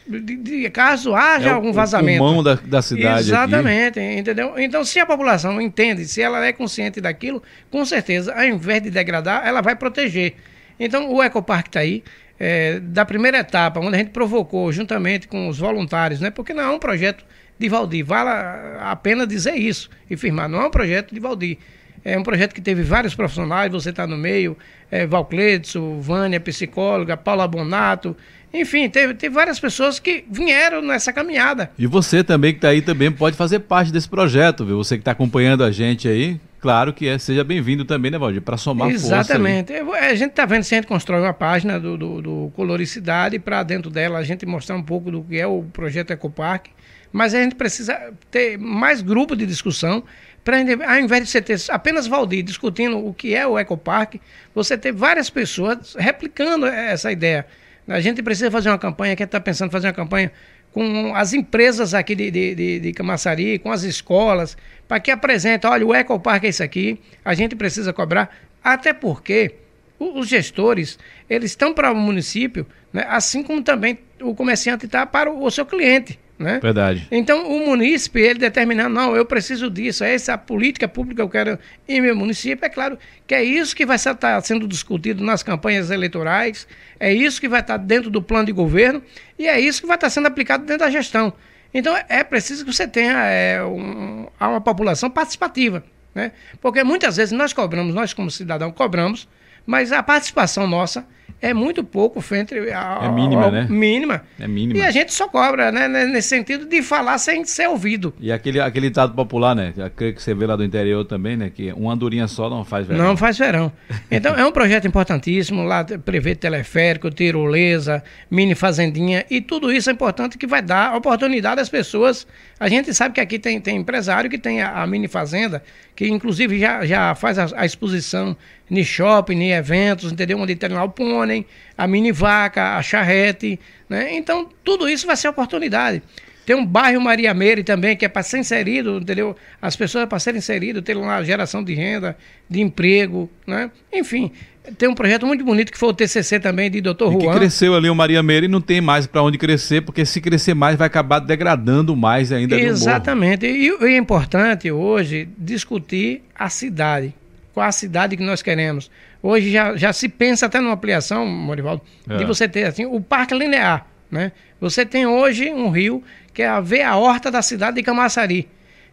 [0.08, 2.24] De, de, caso haja é algum vazamento.
[2.24, 3.22] O da, da cidade.
[3.22, 4.20] Exatamente, aqui.
[4.20, 4.56] entendeu?
[4.58, 8.90] Então, se a população entende, se ela é consciente daquilo, com certeza, ao invés de
[8.90, 10.36] degradar, ela vai proteger.
[10.80, 12.04] Então, o Ecoparque está aí.
[12.44, 16.32] É, da primeira etapa, onde a gente provocou, juntamente com os voluntários, né?
[16.32, 17.24] porque não é um projeto
[17.60, 18.32] de Valdir, vale
[18.80, 21.60] a pena dizer isso e firmar, não é um projeto de Valdir
[22.04, 24.58] é um projeto que teve vários profissionais, você está no meio,
[24.90, 28.16] é, Valcledson, Vânia, psicóloga, Paula Bonato,
[28.54, 31.72] enfim, teve, teve várias pessoas que vieram nessa caminhada.
[31.80, 34.78] E você também que está aí também pode fazer parte desse projeto, viu?
[34.78, 38.42] Você que está acompanhando a gente aí, claro que é, seja bem-vindo também, né, Valdir?
[38.42, 39.68] Para somar Exatamente.
[39.68, 39.82] força.
[39.82, 40.06] Exatamente.
[40.06, 43.64] A gente está vendo se a gente constrói uma página do, do, do Coloricidade para
[43.64, 46.72] dentro dela a gente mostrar um pouco do que é o projeto Ecoparque,
[47.12, 47.98] mas a gente precisa
[48.30, 50.04] ter mais grupo de discussão
[50.44, 54.20] para ao invés de você ter apenas Valdir discutindo o que é o ecoparque,
[54.54, 57.46] você ter várias pessoas replicando essa ideia.
[57.88, 60.32] A gente precisa fazer uma campanha, quem está pensando em fazer uma campanha
[60.72, 65.70] com as empresas aqui de, de, de, de Camaçari, com as escolas, para que apresentem,
[65.70, 69.56] olha, o ecoparque é isso aqui, a gente precisa cobrar, até porque
[70.00, 70.98] os gestores,
[71.30, 75.66] eles estão para o município, né, assim como também o comerciante está para o seu
[75.66, 76.20] cliente.
[76.42, 76.60] Né?
[76.60, 77.08] Verdade.
[77.12, 81.30] Então, o munícipe, ele determinar, não, eu preciso disso, é essa política pública que eu
[81.30, 85.24] quero em meu município, é claro que é isso que vai estar tá sendo discutido
[85.24, 86.68] nas campanhas eleitorais,
[87.00, 89.04] é isso que vai estar dentro do plano de governo
[89.38, 91.32] e é isso que vai estar sendo aplicado dentro da gestão.
[91.72, 96.32] Então, é preciso que você tenha é, um, uma população participativa, né?
[96.60, 99.28] Porque muitas vezes nós cobramos, nós como cidadão cobramos,
[99.66, 101.06] mas a participação nossa
[101.42, 103.66] é muito pouco frente ao, é mínima, ao, né?
[103.68, 104.22] Mínima.
[104.40, 104.80] É mínima.
[104.80, 105.88] E a gente só cobra, né?
[105.88, 108.14] Nesse sentido de falar sem ser ouvido.
[108.20, 109.74] E aquele, aquele ditado popular, né?
[109.98, 111.50] Que você vê lá do interior também, né?
[111.50, 113.04] Que uma andorinha só não faz verão.
[113.04, 113.72] Não faz verão.
[114.10, 119.94] Então é um projeto importantíssimo, lá prevê teleférico, tirolesa, mini fazendinha, e tudo isso é
[119.94, 122.28] importante que vai dar oportunidade às pessoas.
[122.60, 125.64] A gente sabe que aqui tem, tem empresário que tem a, a mini fazenda,
[126.02, 128.36] que inclusive já, já faz a, a exposição
[128.72, 130.40] em shopping, em eventos, entendeu?
[130.40, 131.46] Onde tem lá o pônei,
[131.78, 134.12] a mini vaca, a charrete, né?
[134.16, 136.02] Então, tudo isso vai ser oportunidade.
[136.44, 139.36] Tem um bairro Maria Meire também, que é para ser inserido, entendeu?
[139.62, 142.18] As pessoas para serem inseridas, ter uma geração de renda,
[142.50, 143.70] de emprego, né?
[143.94, 144.32] Enfim,
[144.78, 147.06] tem um projeto muito bonito que foi o TCC também, de Dr.
[147.06, 147.18] Juan.
[147.18, 150.22] que cresceu ali o Maria Meire e não tem mais para onde crescer, porque se
[150.22, 153.46] crescer mais vai acabar degradando mais ainda Exatamente.
[153.46, 157.14] E, e é importante hoje discutir a cidade
[157.54, 158.90] qual a cidade que nós queremos.
[159.22, 162.18] Hoje já, já se pensa até numa ampliação, Morivaldo, é.
[162.18, 163.86] de você ter assim, o parque linear.
[164.10, 164.32] Né?
[164.60, 168.48] Você tem hoje um rio que é a ver a horta da cidade de Camaçari.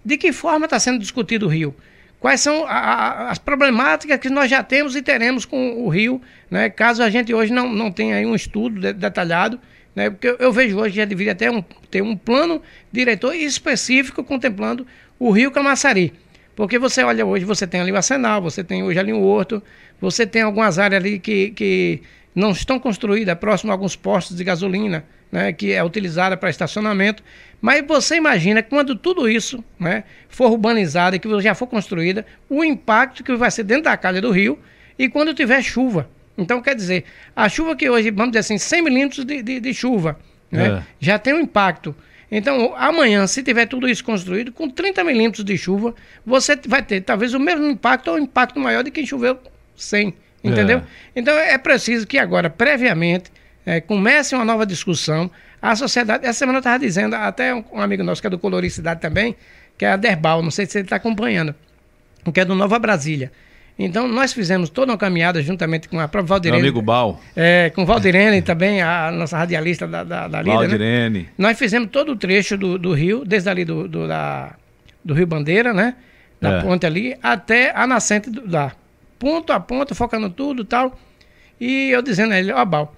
[0.05, 1.75] De que forma está sendo discutido o rio?
[2.21, 6.21] Quais são a, a, as problemáticas que nós já temos e teremos com o rio,
[6.51, 6.69] né?
[6.69, 9.61] caso a gente hoje não, não tenha um estudo de, detalhado,
[9.95, 10.11] né?
[10.11, 14.87] porque eu, eu, vejo hoje já deveria ter um, ter um plano diretor específico contemplando
[15.19, 16.13] o rio Camaçari.
[16.57, 19.63] Porque você olha hoje, você tem ali o Arsenal, você tem hoje ali o Horto,
[20.01, 22.03] você tem algumas áreas ali que, que
[22.39, 27.23] não estão construídas, próximo a alguns postos de gasolina, né, que é utilizada para estacionamento.
[27.61, 32.65] Mas você imagina quando tudo isso né, for urbanizado e que já for construída, o
[32.65, 34.59] impacto que vai ser dentro da calha do rio
[34.99, 36.09] e quando tiver chuva.
[36.37, 39.75] Então, quer dizer, a chuva que hoje, vamos dizer assim, 100 milímetros de, de, de
[39.75, 40.17] chuva,
[40.51, 40.83] né, é.
[41.01, 41.95] já tem um impacto.
[42.31, 47.01] Então, amanhã, se tiver tudo isso construído, com 30 milímetros de chuva, você vai ter
[47.01, 49.39] talvez o mesmo impacto ou um impacto maior de quem choveu
[49.77, 50.79] 100, entendeu?
[50.79, 50.83] É.
[51.15, 53.31] Então é preciso que agora, previamente,
[53.67, 55.31] é, comece uma nova discussão.
[55.61, 58.39] A sociedade, essa semana eu estava dizendo, até um, um, amigo nosso que é do
[58.39, 59.37] Coloricidade também,
[59.77, 61.55] que é a Derbal, não sei se ele está acompanhando,
[62.33, 63.31] que é do Nova Brasília.
[63.79, 66.61] Então, nós fizemos toda uma caminhada juntamente com a própria Valdirene.
[66.61, 67.21] Meu amigo Bal.
[67.37, 70.67] É, com Valdirene também, a nossa radialista da, da, da Lida, né?
[70.67, 71.19] Valdirene.
[71.21, 71.27] Né?
[71.39, 74.57] Nós fizemos todo o trecho do, do rio, desde ali do, do, da,
[75.05, 75.95] do Rio Bandeira, né?
[76.41, 76.63] Da é.
[76.63, 78.73] ponte ali, até a nascente do, da.
[79.19, 80.99] Ponto a ponto, focando tudo e tal.
[81.61, 82.97] E eu dizendo a ele, ó, oh, Bal,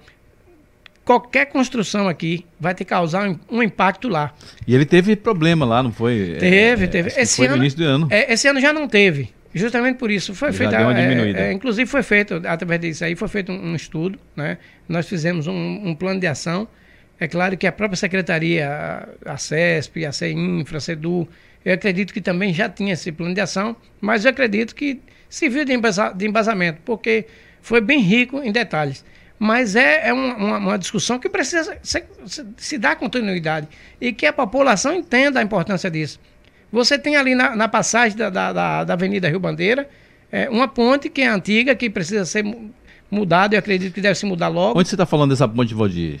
[1.03, 4.33] qualquer construção aqui vai te causar um, um, impacto lá.
[4.67, 6.37] E ele teve problema lá, não foi?
[6.39, 7.09] Teve, é, teve.
[7.09, 8.07] Esse foi ano, no início do ano.
[8.09, 9.29] É, esse ano já não teve.
[9.53, 10.73] Justamente por isso foi feito.
[10.73, 14.57] É, é, inclusive foi feito, através disso aí, foi feito um, um estudo, né?
[14.87, 16.67] Nós fizemos um, um, plano de ação.
[17.19, 21.27] É claro que a própria secretaria, a CESP, a CEINFRA, a CEDU,
[21.63, 25.01] eu acredito que também já tinha esse plano de ação, mas eu acredito que
[25.31, 27.25] serviu de, embasa, de embasamento, porque
[27.61, 29.03] foi bem rico em detalhes.
[29.39, 33.67] Mas é, é uma, uma, discussão que precisa se, se, se dar continuidade
[33.99, 36.19] e que a população entenda a importância disso.
[36.71, 39.89] Você tem ali na, na passagem da, da, da, Avenida Rio Bandeira
[40.31, 42.45] é, uma ponte que é antiga, que precisa ser
[43.09, 44.79] mudada, eu acredito que deve se mudar logo.
[44.79, 46.19] Onde você está falando dessa ponte Valdir?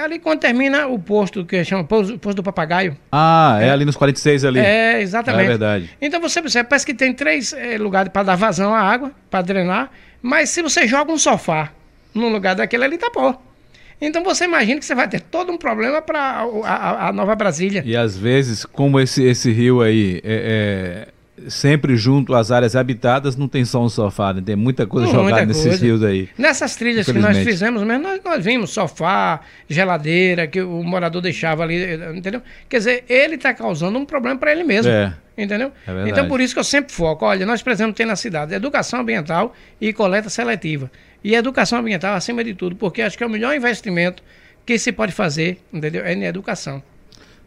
[0.00, 2.96] É ali quando termina o posto que chama posto, posto do Papagaio.
[3.12, 4.58] Ah, é, é, ali nos 46 ali.
[4.58, 5.44] É, exatamente.
[5.44, 5.90] É verdade.
[6.00, 9.42] Então você percebe, parece que tem três é, lugares para dar vazão à água, para
[9.42, 9.90] drenar,
[10.22, 11.70] mas se você joga um sofá
[12.14, 13.38] no lugar daquele ali, tá bom.
[14.00, 17.36] Então você imagina que você vai ter todo um problema para a, a, a, Nova
[17.36, 17.82] Brasília.
[17.84, 23.36] E às vezes, como esse, esse rio aí é, é sempre junto às áreas habitadas,
[23.36, 24.42] não tem só um sofá, né?
[24.44, 25.84] tem muita coisa não, jogada muita nesses coisa.
[25.84, 26.28] rios aí.
[26.36, 31.62] Nessas trilhas que nós fizemos mesmo, nós, nós vimos sofá, geladeira, que o morador deixava
[31.62, 32.42] ali, entendeu?
[32.68, 34.90] Quer dizer, ele está causando um problema para ele mesmo.
[34.90, 35.14] É.
[35.38, 35.72] Entendeu?
[35.86, 37.24] É então, por isso que eu sempre foco.
[37.24, 40.90] Olha, nós precisamos ter na cidade educação ambiental e coleta seletiva.
[41.24, 44.22] E educação ambiental acima de tudo, porque acho que é o melhor investimento
[44.66, 46.04] que se pode fazer, entendeu?
[46.04, 46.82] É na educação.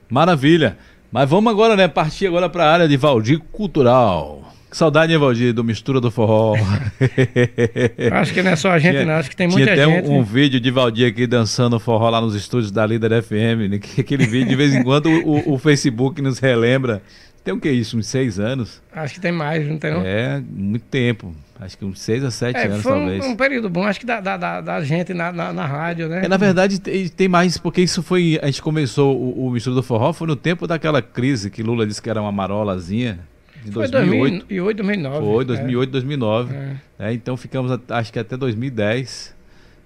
[0.10, 0.78] Maravilha.
[1.14, 4.52] Mas vamos agora, né, partir agora para a área de Valdir Cultural.
[4.68, 6.56] Que saudade, hein, Valdir, do Mistura do Forró.
[8.12, 9.14] acho que não é só a gente, tinha, não.
[9.14, 10.00] Acho que tem muita tinha gente.
[10.00, 13.70] Até um, um, vídeo de Valdir aqui dançando forró lá nos estúdios da Líder FM.
[13.70, 13.80] Né?
[14.00, 17.04] Aquele vídeo, de vez em quando, o, o Facebook nos relembra
[17.44, 17.98] tem o que isso?
[17.98, 18.82] Uns seis anos?
[18.92, 20.02] Acho que tem mais, não tem não?
[20.02, 21.36] É, muito tempo.
[21.60, 23.26] Acho que uns seis a sete é, anos, foi um, talvez.
[23.26, 26.26] um período bom, acho que da, da, da gente na, na, na, rádio, né?
[26.26, 28.40] É, na verdade, tem, tem, mais, porque isso foi.
[28.42, 32.02] A gente começou o, o do Forró, foi no tempo daquela crise que Lula disse
[32.02, 33.20] que era uma marolazinha.
[33.64, 34.46] De foi 2008.
[34.48, 35.26] 2008, 2009.
[35.26, 35.92] Foi, 2008, é.
[35.92, 36.56] 2009.
[36.56, 36.76] É.
[37.00, 39.34] É, então ficamos, acho que até 2010.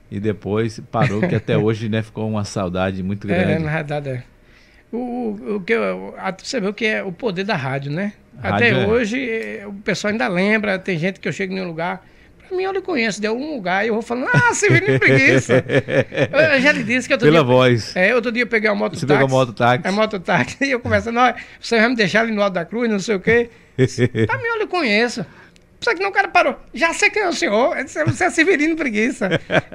[0.09, 3.51] E depois parou, que até hoje né, ficou uma saudade muito é, grande.
[3.51, 4.23] É, na verdade é.
[4.91, 8.13] O, o que eu, você vê o que é o poder da rádio, né?
[8.41, 8.87] Até é.
[8.87, 12.05] hoje o pessoal ainda lembra, tem gente que eu chego em um lugar,
[12.37, 15.65] pra mim eu lhe conheço, deu um lugar e eu vou falando, ah, Severino Preguiça.
[16.53, 17.95] eu já lhe disse que outro Pela dia, voz.
[17.95, 19.87] É, outro dia eu peguei uma moto Você pegou a moto táxi.
[19.87, 21.19] É moto táxi, e eu conversando,
[21.59, 23.49] você vai me deixar ali no Alto da Cruz, não sei o quê.
[24.25, 25.25] pra mim eu lhe conheço.
[25.79, 26.55] Só que não, o cara parou.
[26.73, 27.75] Já sei quem é o senhor.
[27.85, 29.29] Você é Severino Preguiça.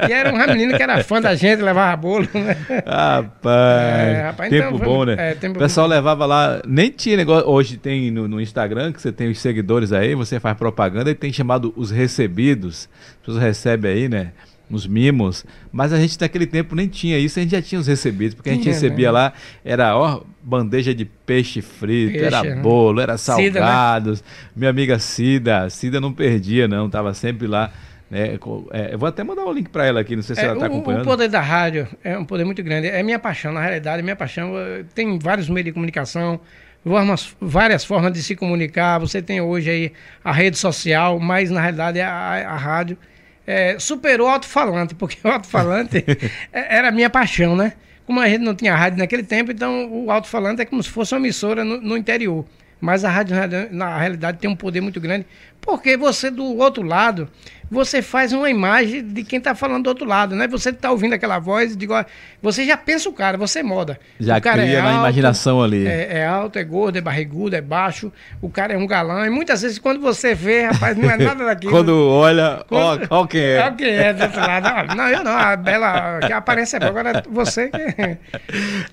[0.08, 2.28] E era um menino que era fã da gente, levava bolo.
[2.34, 2.56] Né?
[2.84, 5.16] Rapaz, é, rapaz tempo então, bom, né?
[5.18, 5.94] É, tempo o pessoal bom.
[5.94, 6.60] levava lá.
[6.66, 7.48] Nem tinha negócio.
[7.48, 11.14] Hoje tem no, no, Instagram, que você tem os seguidores aí, você faz propaganda e
[11.14, 12.88] tem chamado os recebidos.
[13.20, 14.32] As pessoas recebem aí, né?
[14.72, 17.87] Uns mimos, mas a gente naquele tempo nem tinha isso, a gente já tinha os
[17.87, 19.12] recebidos, porque a gente recebia né?
[19.12, 19.32] lá,
[19.64, 22.56] era ó, bandeja de peixe frito, peixe, era né?
[22.56, 24.18] bolo, era salgados.
[24.18, 24.50] Cida, né?
[24.56, 27.70] Minha amiga Cida, Cida não perdia não, tava sempre lá.
[28.11, 28.38] Né?
[28.70, 30.44] É, eu vou até mandar o um link para ela aqui, não sei se é,
[30.44, 31.02] ela está acompanhando.
[31.02, 34.02] O poder da rádio é um poder muito grande, é minha paixão, na realidade, é
[34.02, 34.52] minha paixão.
[34.94, 36.40] Tem vários meios de comunicação,
[36.85, 38.98] formas, várias formas de se comunicar.
[38.98, 39.92] Você tem hoje aí
[40.24, 42.98] a rede social, mas na realidade é a, a rádio
[43.46, 46.05] é, superou o alto-falante, porque o alto-falante
[46.52, 47.74] é, era a minha paixão, né?
[48.07, 51.14] Como a gente não tinha rádio naquele tempo, então o alto-falante é como se fosse
[51.14, 52.44] uma emissora no, no interior.
[52.81, 53.37] Mas a rádio,
[53.70, 55.24] na realidade, tem um poder muito grande,
[55.61, 57.31] porque você, do outro lado,
[57.72, 60.46] você faz uma imagem de quem está falando do outro lado, né?
[60.46, 61.94] Você está ouvindo aquela voz, digo,
[62.42, 63.98] você já pensa o cara, você moda.
[64.20, 65.87] Já o cara cria é na alto, imaginação ali.
[65.87, 69.26] É, é, alto, é gordo, é barrigudo, é baixo, o cara é um galã.
[69.26, 71.72] E muitas vezes quando você vê, rapaz, não é nada daquilo.
[71.72, 73.62] quando olha, ó, ó quem é.
[73.66, 74.94] Ó quem é do outro lado.
[74.94, 78.18] Não, eu não, a bela, que a aparência é boa, agora você que...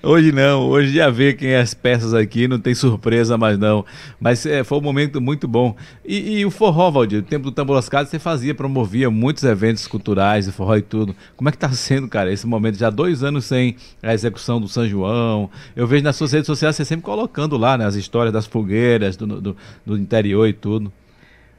[0.02, 3.84] Hoje não, hoje já vê quem é as peças aqui, não tem surpresa mais não.
[4.18, 5.76] Mas é, foi um momento muito bom.
[6.04, 9.86] E, e o forró, Valdir, o tempo do Tambor você fazia para promovia muitos eventos
[9.88, 11.14] culturais de forró e tudo.
[11.36, 12.78] Como é que está sendo, cara, esse momento?
[12.78, 15.50] Já dois anos sem a execução do São João.
[15.74, 19.16] Eu vejo nas suas redes sociais você sempre colocando lá né, as histórias das fogueiras
[19.16, 20.92] do, do, do interior e tudo.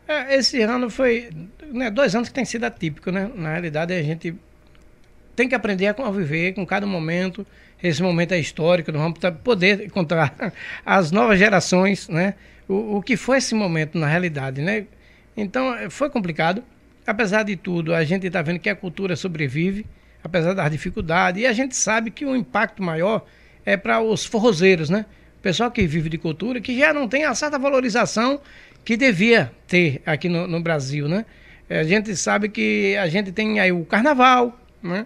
[0.07, 1.29] É, esse ano foi
[1.71, 3.29] né, dois anos que tem sido atípico, né?
[3.35, 4.33] Na realidade, a gente
[5.35, 7.45] tem que aprender a conviver com cada momento.
[7.83, 10.33] Esse momento é histórico, nós vamos poder encontrar
[10.85, 12.35] as novas gerações, né?
[12.69, 14.85] O, o que foi esse momento na realidade, né?
[15.35, 16.63] Então, foi complicado.
[17.05, 19.85] Apesar de tudo, a gente está vendo que a cultura sobrevive,
[20.23, 23.25] apesar das dificuldades, e a gente sabe que o impacto maior
[23.65, 25.05] é para os forrozeiros, né?
[25.39, 28.39] O pessoal que vive de cultura, que já não tem a certa valorização
[28.85, 31.25] que devia ter aqui no, no Brasil, né?
[31.69, 35.05] A gente sabe que a gente tem aí o carnaval, né?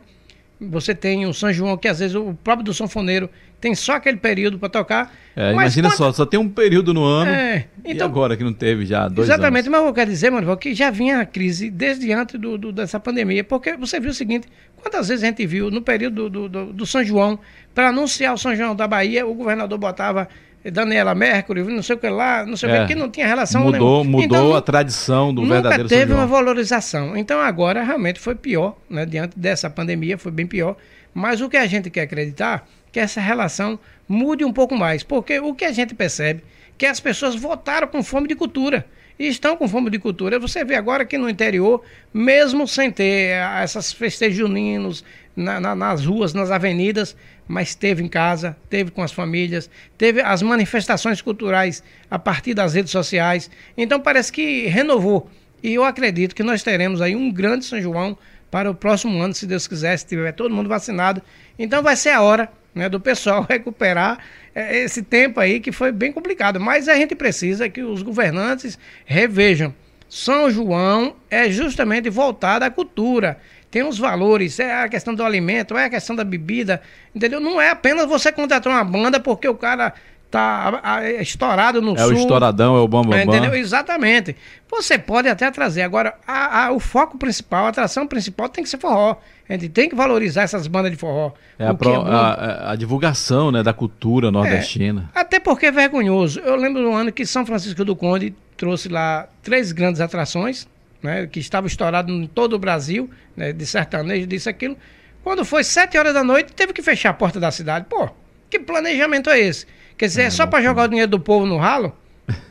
[0.60, 3.30] Você tem o São João, que às vezes o próprio do sanfoneiro
[3.60, 5.14] tem só aquele período para tocar.
[5.36, 5.98] É, imagina quando...
[5.98, 7.32] só, só tem um período no ano.
[7.32, 9.80] É, então, e agora que não teve já dois Exatamente, anos.
[9.80, 13.00] mas eu quero dizer, mano, que já vinha a crise desde antes do, do, dessa
[13.00, 13.44] pandemia.
[13.44, 16.86] Porque você viu o seguinte: quantas vezes a gente viu no período do, do, do
[16.86, 17.40] São João,
[17.74, 20.28] para anunciar o São João da Bahia, o governador botava
[20.72, 23.28] Daniela Mercury, não sei o que lá, não sei é, o que, que não tinha
[23.28, 24.04] relação Mudou, nenhuma.
[24.04, 27.16] mudou então, a tradição do nunca verdadeiro teve uma valorização.
[27.16, 29.06] Então agora realmente foi pior, né?
[29.06, 30.76] Diante dessa pandemia foi bem pior.
[31.14, 33.78] Mas o que a gente quer acreditar que essa relação
[34.08, 36.42] mude um pouco mais, porque o que a gente percebe
[36.78, 38.88] que as pessoas votaram com fome de cultura
[39.20, 40.40] e estão com fome de cultura.
[40.40, 45.04] Você vê agora que no interior, mesmo sem ter essas festejos juninos
[45.36, 50.22] na, na, nas ruas, nas avenidas, mas teve em casa, teve com as famílias, teve
[50.22, 53.52] as manifestações culturais a partir das redes sociais.
[53.78, 55.30] Então parece que renovou.
[55.62, 58.18] E eu acredito que nós teremos aí um grande São João
[58.50, 61.22] para o próximo ano, se Deus quiser, se tiver todo mundo vacinado.
[61.60, 64.20] Então vai ser a hora né, do pessoal recuperar
[64.54, 66.60] é, esse tempo aí que foi bem complicado.
[66.60, 69.74] Mas a gente precisa que os governantes revejam.
[70.08, 73.40] São João é justamente voltado à cultura
[73.76, 76.82] tem os valores, é a questão do alimento, é a questão da bebida,
[77.14, 77.42] entendeu?
[77.42, 79.94] Não é apenas você contratar uma banda porque o cara
[80.36, 82.12] tá estourado no é sul.
[82.12, 83.20] É o estouradão, é o bambambam.
[83.20, 83.56] É, entendeu?
[83.56, 84.36] Exatamente.
[84.70, 85.82] Você pode até trazer.
[85.82, 89.18] Agora, a, a, o foco principal, a atração principal tem que ser forró.
[89.48, 91.32] A gente tem que valorizar essas bandas de forró.
[91.58, 95.10] É, a, pro, é a, a, divulgação né, da cultura nordestina.
[95.16, 96.40] É, até porque é vergonhoso.
[96.40, 100.68] Eu lembro do ano que São Francisco do Conde trouxe lá três grandes atrações
[101.02, 104.76] né, que estava estourado em todo o Brasil, né, de sertanejo, disso, aquilo.
[105.24, 107.86] Quando foi sete horas da noite, teve que fechar a porta da cidade.
[107.90, 108.10] Pô,
[108.50, 109.66] que planejamento é esse?
[109.98, 111.96] Quer dizer, é, só para jogar o dinheiro do povo no ralo?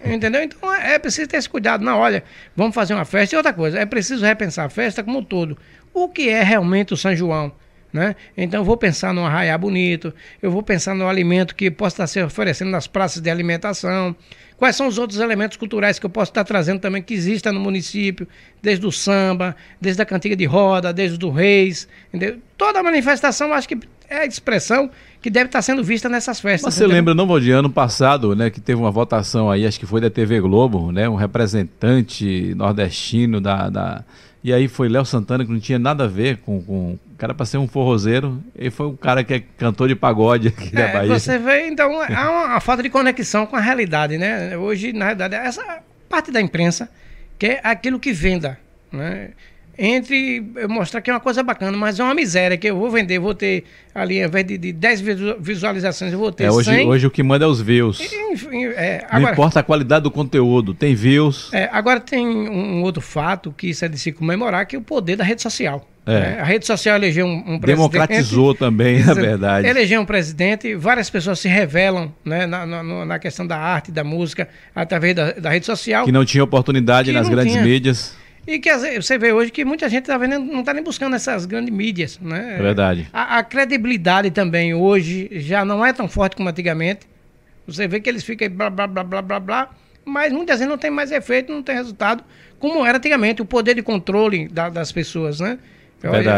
[0.04, 0.42] Entendeu?
[0.42, 1.84] Então é, é preciso ter esse cuidado.
[1.84, 2.24] Não, olha,
[2.56, 3.34] vamos fazer uma festa.
[3.34, 5.58] E outra coisa, é preciso repensar a festa como um todo.
[5.92, 7.52] O que é realmente o São João?
[7.92, 8.16] Né?
[8.36, 12.06] Então eu vou pensar num arraiá bonito, eu vou pensar no alimento que possa estar
[12.08, 14.16] se oferecendo nas praças de alimentação,
[14.56, 17.58] Quais são os outros elementos culturais que eu posso estar trazendo também que existam no
[17.58, 18.26] município,
[18.62, 22.38] desde o samba, desde a cantiga de roda, desde o reis, entendeu?
[22.56, 23.78] Toda a manifestação, acho que
[24.08, 24.90] é a expressão
[25.20, 26.64] que deve estar sendo vista nessas festas.
[26.64, 26.96] Mas você entendeu?
[26.96, 30.10] lembra, não, de ano passado, né, que teve uma votação aí, acho que foi da
[30.10, 34.04] TV Globo, né, um representante nordestino da, da
[34.44, 36.62] e aí foi Léo Santana, que não tinha nada a ver com.
[36.62, 38.42] com o cara para ser um forrozeiro.
[38.54, 41.18] Ele foi um cara que é cantor de pagode aqui é, da Bahia.
[41.18, 44.54] Você vê, então, há uma, uma, falta de conexão com a realidade, né?
[44.58, 45.78] Hoje, na realidade, essa
[46.10, 46.90] parte da imprensa
[47.38, 48.58] quer aquilo que venda.
[48.92, 49.30] Né?
[49.76, 53.18] Entre mostrar que é uma coisa bacana, mas é uma miséria que eu vou vender,
[53.18, 55.00] vou ter ali, ao invés de, de 10
[55.38, 56.88] visualizações, eu vou ter é, hoje, 100.
[56.88, 58.00] Hoje o que manda é os views.
[58.00, 61.50] Enfim, é, agora, Não importa a qualidade do conteúdo, tem views.
[61.52, 64.82] É, agora tem um, outro fato que isso é de se comemorar, que é o
[64.82, 65.88] poder da rede social.
[66.06, 66.20] É.
[66.20, 66.40] Né?
[66.40, 69.66] A rede social elegeu um, um Democratizou também, na verdade.
[69.66, 74.04] Elegeu um presidente, várias pessoas se revelam né, na, na, na questão da arte, da
[74.04, 76.04] música, através da, da rede social.
[76.04, 77.64] Que não tinha oportunidade nas grandes tinha.
[77.64, 78.14] mídias.
[78.46, 81.46] E que você vê hoje que muita gente tá vendo, não está nem buscando essas
[81.46, 82.18] grandes mídias.
[82.20, 82.56] Né?
[82.58, 83.08] É verdade.
[83.12, 87.06] A, a, credibilidade também hoje já não é tão forte como antigamente.
[87.66, 89.70] Você vê que eles ficam blá, blá, blá, blá, blá, blá,
[90.04, 92.22] mas muitas vezes não tem mais efeito, não tem resultado,
[92.58, 95.58] como era antigamente, o poder de controle da, das pessoas, né?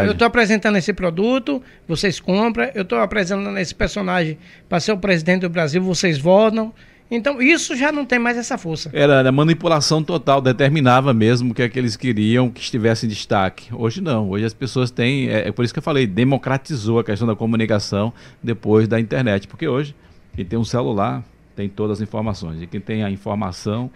[0.05, 4.37] Eu estou apresentando esse produto, vocês compram, eu estou apresentando esse personagem
[4.69, 6.73] para ser o presidente do Brasil, vocês votam.
[7.09, 8.89] Então, isso já não tem mais essa força.
[8.91, 13.73] Era a manipulação total, determinava mesmo que aqueles queriam que estivesse em destaque.
[13.73, 17.03] Hoje não, hoje as pessoas têm, é, é, por isso que eu falei, democratizou a
[17.03, 19.95] questão da comunicação depois da internet, porque hoje
[20.35, 21.23] quem tem um celular
[21.55, 23.89] tem todas as informações, e quem tem a informação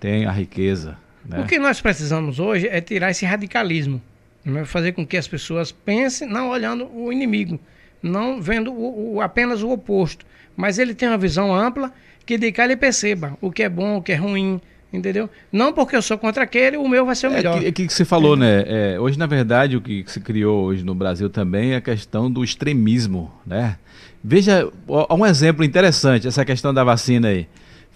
[0.00, 0.98] tem a riqueza.
[1.24, 1.40] Né?
[1.40, 4.02] O que nós precisamos hoje é tirar esse radicalismo,
[4.44, 4.64] né?
[4.64, 7.60] fazer com que as pessoas pensem não olhando o inimigo,
[8.02, 11.92] não vendo o, o, apenas o oposto, mas ele tem uma visão ampla
[12.26, 14.60] que de cá ele perceba o que é bom, o que é ruim,
[14.92, 15.30] entendeu?
[15.52, 17.64] Não porque eu sou contra aquele, o meu vai ser o melhor.
[17.64, 18.38] É que, que você falou, é.
[18.38, 18.64] né?
[18.66, 22.30] É, hoje, na verdade, o que se criou hoje no Brasil também é a questão
[22.30, 23.76] do extremismo, né?
[24.22, 24.68] Veja,
[25.08, 27.46] um exemplo interessante, essa questão da vacina aí.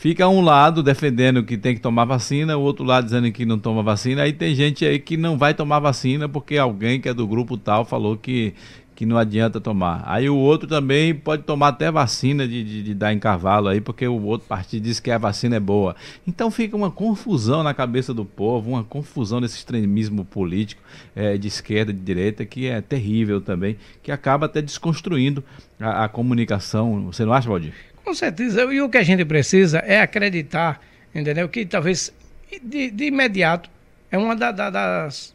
[0.01, 3.59] fica um lado defendendo que tem que tomar vacina, o outro lado dizendo que não
[3.59, 4.23] toma vacina.
[4.23, 7.59] Aí tem gente aí que não vai tomar vacina porque alguém que é do grupo
[7.59, 8.55] tal falou que,
[9.01, 10.03] que não adianta tomar.
[10.05, 13.81] Aí o outro também pode tomar até vacina de, de, de, dar em cavalo aí,
[13.81, 15.97] porque o outro partido diz que a vacina é boa.
[16.29, 20.83] Então fica uma confusão na cabeça do povo, uma confusão desse extremismo político
[21.17, 25.43] é, de esquerda, de direita, que é terrível também, que acaba até desconstruindo
[25.81, 27.07] a, a comunicação.
[27.07, 27.73] Você não acha, Valdir?
[28.05, 28.65] Com certeza.
[28.65, 30.79] E o que a gente precisa é acreditar,
[31.15, 31.49] entendeu?
[31.49, 32.13] Que talvez
[32.63, 33.71] de, de imediato
[34.11, 35.35] é uma da, da, das.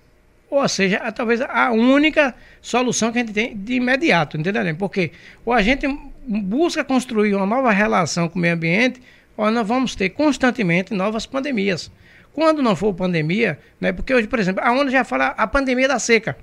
[0.50, 4.76] Ou seja, talvez a única solução que a gente tem de imediato, entendeu?
[4.76, 5.12] Porque
[5.44, 5.88] ou a gente
[6.26, 9.02] busca construir uma nova relação com o meio ambiente,
[9.36, 11.92] ou nós vamos ter constantemente novas pandemias.
[12.32, 13.92] Quando não for pandemia, né?
[13.92, 16.38] Porque hoje, por exemplo, a ONU já fala a pandemia da seca.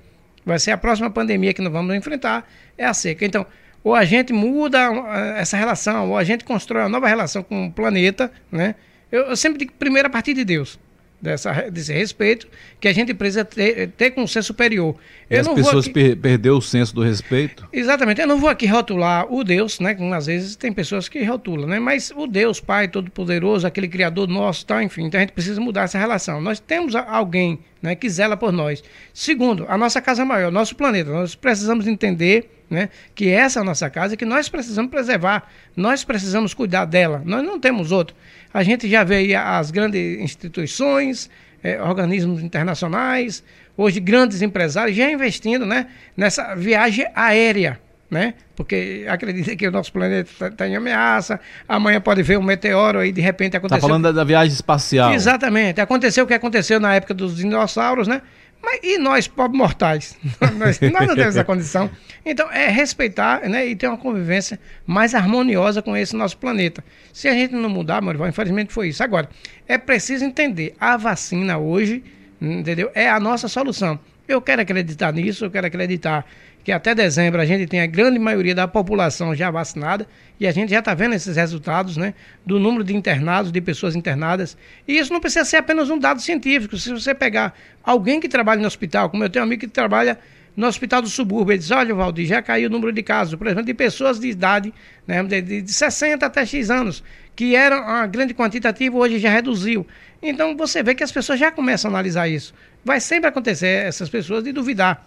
[0.45, 2.47] Vai ser a próxima pandemia que nós vamos enfrentar,
[2.77, 3.25] é a seca.
[3.25, 3.45] Então,
[3.83, 7.67] ou a gente muda eh, essa relação, ou a gente constrói uma nova relação com
[7.67, 8.75] o planeta, né?
[9.11, 10.79] Eu, eu sempre digo primeiro a partir de Deus
[11.23, 12.47] dessa, desse respeito
[12.79, 14.95] que a gente precisa ter, ter com o ser superior.
[15.29, 15.93] E as pessoas aqui...
[15.93, 17.67] per perderam o senso do respeito?
[17.71, 18.19] Exatamente.
[18.19, 19.95] Eu não vou aqui rotular o Deus, né?
[19.95, 21.79] Como às vezes tem pessoas que rotulam, né?
[21.79, 25.05] Mas o Deus, Pai Todo-Poderoso, aquele Criador nosso, tal, enfim.
[25.05, 26.41] Então a gente precisa mudar essa relação.
[26.41, 28.81] Nós temos alguém né, que zela por nós.
[29.13, 31.11] Segundo, a nossa casa maior, nosso planeta.
[31.11, 35.51] Nós precisamos entender né, que essa é a nossa casa e que nós precisamos preservar.
[35.75, 37.21] Nós precisamos cuidar dela.
[37.25, 38.15] Nós não temos outro.
[38.53, 41.29] A gente já vê aí as grandes instituições,
[41.61, 43.43] é, organismos internacionais,
[43.75, 47.79] hoje grandes empresários já investindo né, nessa viagem aérea.
[48.11, 48.35] Né?
[48.55, 52.99] Porque acredita que o nosso planeta está tá em ameaça, amanhã pode ver um meteoro
[52.99, 53.77] aí de repente acontecer.
[53.77, 55.11] Está falando da, da, viagem espacial.
[55.13, 55.81] Exatamente.
[55.81, 58.21] Aconteceu o que aconteceu na época dos dinossauros, né?
[58.63, 60.17] Mas e nós, pobres mortais?
[60.57, 61.91] nós, nós não temos essa condição.
[62.25, 66.81] Então, é respeitar né, e ter uma convivência mais harmoniosa com esse nosso planeta.
[67.11, 69.03] Se a gente não mudar, Morival, infelizmente foi isso.
[69.03, 69.27] Agora,
[69.67, 72.01] é preciso entender, a vacina hoje,
[72.39, 72.89] entendeu?
[72.95, 73.99] É a nossa solução.
[74.25, 76.25] Eu quero acreditar nisso, eu quero acreditar
[76.63, 80.07] que até dezembro a gente tem a grande maioria da população já vacinada
[80.39, 82.13] e a gente já está vendo esses resultados, né?
[82.45, 84.57] Do número de internados, de pessoas internadas.
[84.87, 86.77] E isso não precisa ser apenas um dado científico.
[86.77, 87.53] Se você pegar
[87.83, 90.17] alguém que trabalha no hospital, como eu tenho um amigo que trabalha
[90.55, 93.47] no hospital do subúrbio, ele diz, olha, Valdir, já caiu o número de casos, por
[93.47, 94.73] exemplo, de pessoas de idade,
[95.05, 97.03] né, de, de 60 até X anos,
[97.35, 99.85] que era uma grande quantitativa, hoje já reduziu.
[100.21, 102.53] Então você vê que as pessoas já começam a analisar isso.
[102.85, 105.05] Vai sempre acontecer essas pessoas de duvidar.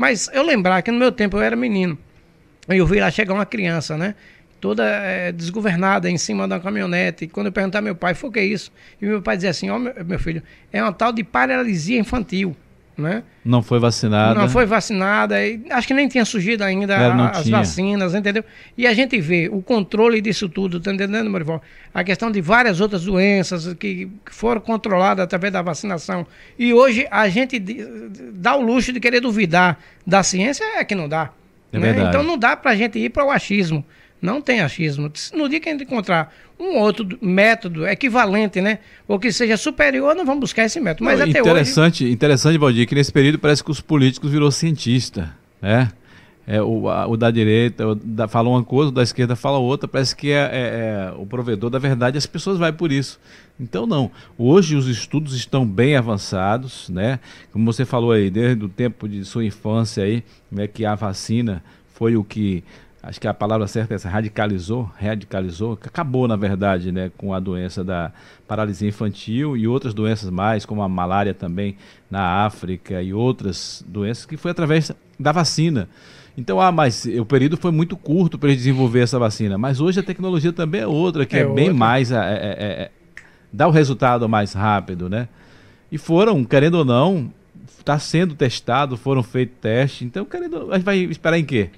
[0.00, 1.98] Mas eu lembrar que no meu tempo eu era menino.
[2.66, 4.14] Eu vi lá chegar uma criança, né?
[4.58, 7.26] Toda é, desgovernada em cima de uma caminhonete.
[7.26, 8.72] E quando eu perguntar ao meu pai, foi o que é isso?
[8.98, 10.42] E meu pai dizia assim: Ó, oh, meu filho,
[10.72, 12.56] é uma tal de paralisia infantil.
[12.96, 13.22] Né?
[13.44, 14.38] Não foi vacinada.
[14.38, 15.42] Não foi vacinada.
[15.42, 17.56] E acho que nem tinha surgido ainda a, as tinha.
[17.56, 18.44] vacinas, entendeu?
[18.76, 21.62] E a gente vê o controle disso tudo, tá entendendo, Marival?
[21.94, 26.26] A questão de várias outras doenças que foram controladas através da vacinação.
[26.58, 27.58] E hoje a gente
[28.34, 31.30] dá o luxo de querer duvidar da ciência, é que não dá.
[31.72, 32.08] É né?
[32.08, 33.84] Então não dá para a gente ir para o achismo.
[34.20, 35.10] Não tem achismo.
[35.32, 38.80] No dia que a gente encontrar um outro método equivalente, né?
[39.08, 41.04] Ou que seja superior, nós vamos buscar esse método.
[41.04, 42.12] Mas Não, até interessante, hoje...
[42.12, 45.90] Interessante, Valdir, que nesse período parece que os políticos virou cientista, né?
[46.46, 49.58] É, o, a, o da direita o da, fala uma coisa, o da esquerda fala
[49.58, 53.20] outra, parece que é, é, é, o provedor da verdade, as pessoas vão por isso.
[53.58, 57.20] Então não, hoje os estudos estão bem avançados, né?
[57.52, 61.62] Como você falou aí, desde o tempo de sua infância aí, né, que a vacina
[61.94, 62.64] foi o que
[63.02, 67.40] acho que a palavra certa é essa, radicalizou, radicalizou, acabou na verdade, né, com a
[67.40, 68.12] doença da
[68.46, 71.76] paralisia infantil e outras doenças mais, como a malária também
[72.10, 75.88] na África e outras doenças que foi através da vacina.
[76.36, 80.02] Então, ah, mas o período foi muito curto para desenvolver essa vacina, mas hoje a
[80.02, 82.90] tecnologia também é outra, que é, é bem mais, é, é, é, é,
[83.52, 85.28] dá o resultado mais rápido, né?
[85.90, 87.32] E foram, querendo ou não,
[87.78, 91.70] está sendo testado, foram feitos testes, então querendo, a gente vai esperar em quê?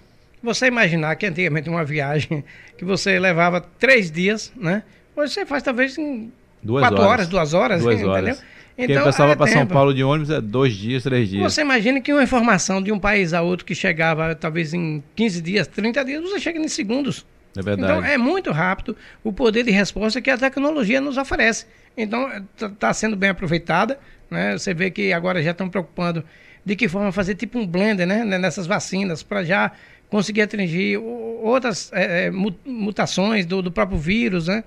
[0.43, 2.45] Você imaginar que antigamente uma viagem
[2.76, 4.82] que você levava três dias, né?
[5.14, 6.32] Hoje você faz talvez em
[6.62, 8.12] duas quatro horas, horas duas horas, duas entendeu?
[8.12, 8.43] Horas.
[8.76, 11.53] Então, Quem pensava é para São Paulo de ônibus é dois dias, três dias.
[11.53, 15.43] Você imagina que uma informação de um país a outro que chegava talvez em 15
[15.43, 17.26] dias, 30 dias, você chega em segundos.
[17.57, 17.93] É verdade.
[17.93, 21.66] Então é muito rápido o poder de resposta que a tecnologia nos oferece.
[21.97, 23.99] Então está tá sendo bem aproveitada.
[24.30, 24.57] Né?
[24.57, 26.24] Você vê que agora já estão preocupando
[26.64, 28.24] de que forma fazer tipo um blender né?
[28.24, 29.72] nessas vacinas para já
[30.12, 34.62] conseguir atingir outras é, é mutações do, do, próprio vírus, né?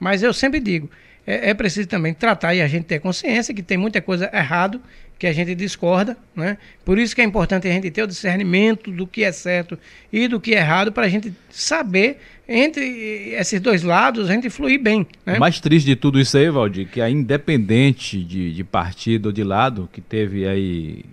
[0.00, 0.90] Mas eu sempre digo,
[1.26, 4.80] é, é, preciso também tratar e a gente ter consciência que tem muita coisa errado
[5.18, 6.56] que a gente discorda, né?
[6.82, 9.78] Por isso que é importante a gente ter o discernimento do que é certo
[10.10, 12.18] e do que é errado para a gente saber
[12.48, 15.06] entre esses dois lados a gente fluir bem.
[15.26, 15.36] Né?
[15.36, 19.32] O mais triste de tudo isso aí, Valdir, que a independente de, de partido ou
[19.32, 21.04] de lado, que teve aí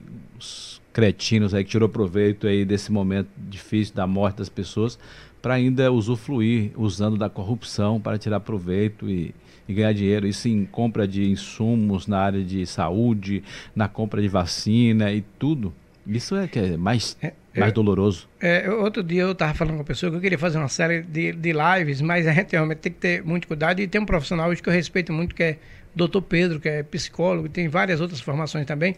[0.93, 4.97] cretinos aí que tirou proveito aí desse momento difícil da morte das pessoas,
[5.41, 9.35] para ainda usufruir usando da corrupção para tirar proveito e,
[9.67, 10.25] e, ganhar dinheiro.
[10.25, 13.43] Isso em compra de insumos na área de saúde,
[13.75, 15.73] na compra de vacina e tudo.
[16.07, 18.29] Isso é que é mais, é, mais eu, doloroso.
[18.39, 21.01] É, outro dia eu estava falando com uma pessoa que eu queria fazer uma série
[21.01, 23.81] de, de lives, mas a gente realmente tem que ter muito cuidado.
[23.81, 25.57] E tem um profissional hoje que eu respeito muito, que é
[25.95, 26.21] Dr.
[26.21, 28.95] Pedro, que é psicólogo, e tem várias outras formações também.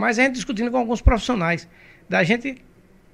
[0.00, 1.68] Mas a gente discutindo com alguns profissionais,
[2.08, 2.56] da gente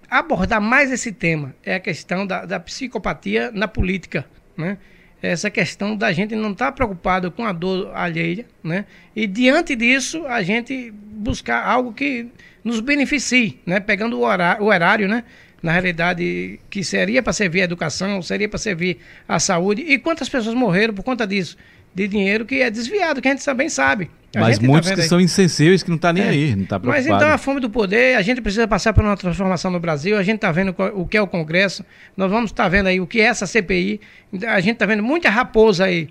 [0.09, 4.25] abordar mais esse tema é a questão da, da psicopatia na política,
[4.57, 4.79] né?
[5.21, 8.85] Essa questão da gente não estar tá preocupado com a dor alheia, né?
[9.17, 12.29] E diante disso, a gente buscar algo que
[12.63, 13.81] nos beneficie, né?
[13.81, 15.25] Pegando o horário, o horário né?
[15.61, 19.83] Na realidade, que seria para servir a educação, seria para servir a saúde.
[19.83, 21.57] E quantas pessoas morreram por conta disso?
[21.97, 24.11] De dinheiro que é desviado, que a gente também sabe.
[24.35, 25.09] Mas tá muitos tá que aí.
[25.09, 26.29] são insensíveis que não estão tá nem é.
[26.29, 27.09] aí, não está preocupado.
[27.09, 30.19] Mas então a fome do poder, a gente precisa passar por uma transformação no Brasil,
[30.19, 31.83] a gente está vendo o que é o Congresso,
[32.15, 33.99] nós vamos estar tá vendo aí o que é essa CPI,
[34.47, 36.11] a gente está vendo muita raposa aí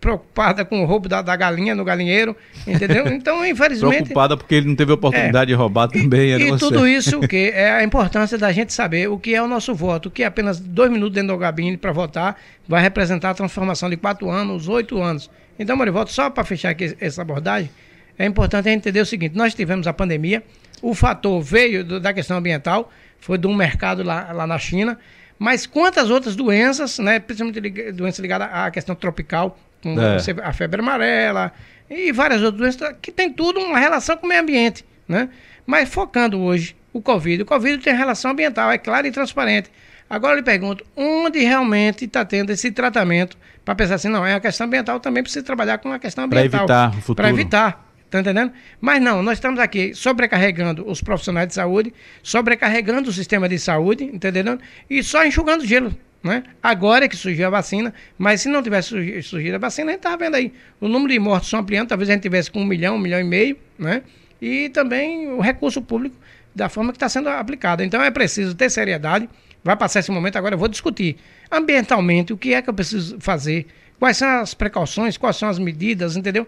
[0.00, 3.06] preocupada com o roubo da, da, galinha no galinheiro, entendeu?
[3.06, 3.98] Então, infelizmente...
[3.98, 6.32] preocupada porque ele não teve oportunidade é, de roubar também.
[6.32, 9.46] E, e tudo isso que é a importância da gente saber o que é o
[9.46, 13.34] nosso voto, que é apenas dois minutos dentro do gabinete para votar vai representar a
[13.34, 15.30] transformação de quatro anos, oito anos.
[15.58, 17.70] Então, Morivolta, só para fechar aqui essa abordagem,
[18.18, 20.42] é importante entender o seguinte: nós tivemos a pandemia,
[20.80, 24.98] o fator veio do, da questão ambiental, foi de um mercado lá, lá na China,
[25.42, 30.18] mas quantas outras doenças, né, principalmente doenças ligadas à questão tropical, como é.
[30.40, 31.52] a febre amarela
[31.90, 35.28] e várias outras doenças, que tem tudo uma relação com o meio ambiente, né?
[35.66, 39.68] Mas focando hoje o Covid, o Covid tem relação ambiental, é claro e transparente.
[40.08, 44.34] Agora eu lhe pergunto, onde realmente está tendo esse tratamento para pensar assim, não, é
[44.34, 46.66] a questão ambiental, também precisa trabalhar com a questão ambiental.
[46.66, 47.16] Para evitar o futuro.
[47.16, 47.91] Para evitar.
[48.12, 48.52] Tá entendendo?
[48.78, 54.04] Mas não, nós estamos aqui sobrecarregando os profissionais de saúde, sobrecarregando o sistema de saúde,
[54.04, 54.58] entendeu?
[54.90, 55.96] E só enxugando gelo.
[56.22, 56.42] Né?
[56.62, 58.90] Agora é que surgiu a vacina, mas se não tivesse
[59.22, 60.52] surgido a vacina, a gente estava vendo aí.
[60.78, 63.18] O número de mortos são ampliando, talvez a gente tivesse com um milhão, um milhão
[63.18, 64.02] e meio, né?
[64.42, 66.14] E também o recurso público
[66.54, 67.82] da forma que está sendo aplicado.
[67.82, 69.26] Então é preciso ter seriedade.
[69.64, 71.16] Vai passar esse momento agora, eu vou discutir
[71.50, 73.66] ambientalmente o que é que eu preciso fazer,
[73.98, 76.46] quais são as precauções, quais são as medidas, entendeu?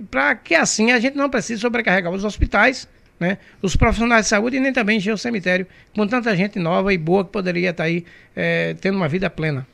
[0.00, 2.88] Para que assim a gente não precise sobrecarregar os hospitais,
[3.18, 6.92] né, os profissionais de saúde e nem também encher o cemitério com tanta gente nova
[6.92, 9.66] e boa que poderia estar tá aí é, tendo uma vida plena.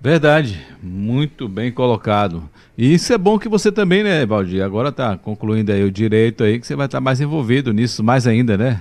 [0.00, 2.48] Verdade, muito bem colocado.
[2.76, 4.62] E isso é bom que você também, né, Valdir?
[4.62, 8.04] Agora está concluindo aí o direito aí, que você vai estar tá mais envolvido nisso,
[8.04, 8.80] mais ainda, né?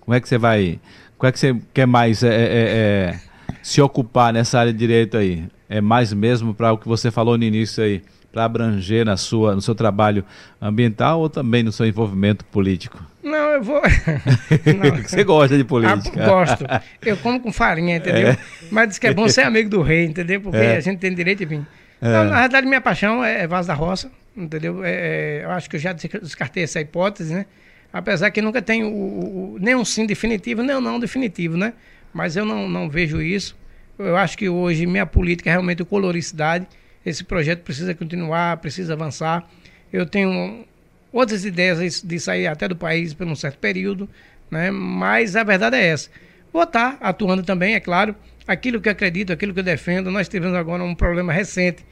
[0.00, 0.78] Como é que você vai.
[1.16, 3.20] Como é que você quer mais é, é,
[3.62, 5.44] se ocupar nessa área de direito aí?
[5.66, 8.02] É mais mesmo para o que você falou no início aí?
[8.32, 10.24] Para abranger na sua, no seu trabalho
[10.60, 13.02] ambiental ou também no seu envolvimento político?
[13.22, 13.80] Não, eu vou.
[14.78, 15.02] Não.
[15.02, 16.22] Você gosta de política?
[16.22, 16.64] Ah, gosto.
[17.04, 18.28] Eu como com farinha, entendeu?
[18.28, 18.38] É.
[18.70, 20.40] Mas diz que é bom ser amigo do rei, entendeu?
[20.40, 20.76] Porque é.
[20.76, 21.66] a gente tem direito de vir.
[22.00, 22.08] É.
[22.08, 24.84] Então, na verdade, minha paixão é Vaso da Roça, entendeu?
[24.84, 27.46] É, é, eu acho que eu já descartei essa hipótese, né?
[27.92, 31.72] Apesar que nunca tenho o, o, nem um sim definitivo, nem um não definitivo, né?
[32.12, 33.56] Mas eu não, não vejo isso.
[33.98, 36.66] Eu acho que hoje minha política é realmente coloricidade
[37.04, 39.48] esse projeto precisa continuar, precisa avançar.
[39.92, 40.64] Eu tenho
[41.12, 44.08] outras ideias de sair até do país por um certo período,
[44.50, 44.70] né?
[44.70, 46.10] mas a verdade é essa.
[46.52, 48.14] Vou estar atuando também, é claro,
[48.46, 50.10] aquilo que eu acredito, aquilo que eu defendo.
[50.10, 51.84] Nós tivemos agora um problema recente,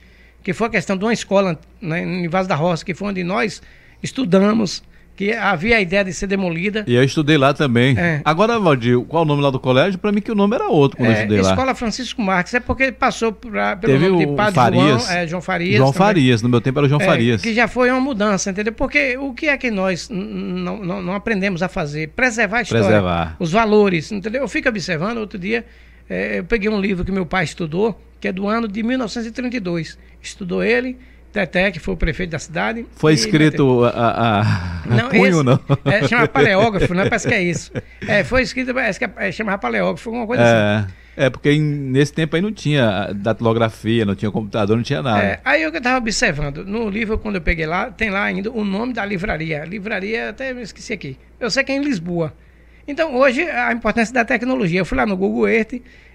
[0.43, 3.23] que foi a questão de uma escola né, em Vaz da Roça, que foi onde
[3.23, 3.63] nós
[4.03, 4.83] estudamos,
[5.17, 6.85] que havia a ideia de ser demolida.
[6.87, 7.99] E eu estudei lá também.
[7.99, 8.21] É.
[8.23, 9.99] Agora, Valdir, qual o nome lá do colégio?
[9.99, 11.51] Para mim que o nome era outro quando é, eu estudei lá.
[11.51, 15.07] Escola Francisco Marques, é porque passou pra, pelo Teve nome de Padre Farias.
[15.07, 15.77] João, é, João Farias.
[15.79, 16.07] João também.
[16.07, 17.41] Farias, no meu tempo era João é, Farias.
[17.41, 18.75] Que já foi uma mudança, entendeu?
[18.75, 22.09] Porque o que é que nós não, não, não aprendemos a fazer?
[22.11, 22.85] Preservar a história.
[22.85, 23.37] Preservar.
[23.39, 24.43] Os valores, entendeu?
[24.43, 25.65] Eu fico observando, outro dia,
[26.11, 29.99] é, eu peguei um livro que meu pai estudou, que é do ano de 1932.
[30.21, 30.99] Estudou ele
[31.37, 32.87] Teté, que foi o prefeito da cidade.
[32.97, 35.61] Foi escrito a, a, a não, punho, esse, não?
[35.85, 37.05] É, chama paleógrafo, né?
[37.11, 37.71] Parece que é isso.
[38.09, 40.93] É, foi escrito, parece que é, é chama paleógrafo, alguma coisa é, assim.
[41.17, 45.23] É, porque em, nesse tempo aí não tinha datilografia, não tinha computador, não tinha nada.
[45.23, 48.65] É, aí eu estava observando, no livro, quando eu peguei lá, tem lá ainda o
[48.65, 49.65] nome da livraria.
[49.65, 51.19] Livraria, até me esqueci aqui.
[51.41, 52.33] Eu sei que é em Lisboa.
[52.87, 54.81] Então, hoje, a importância da tecnologia.
[54.81, 55.75] Eu fui lá no Google Earth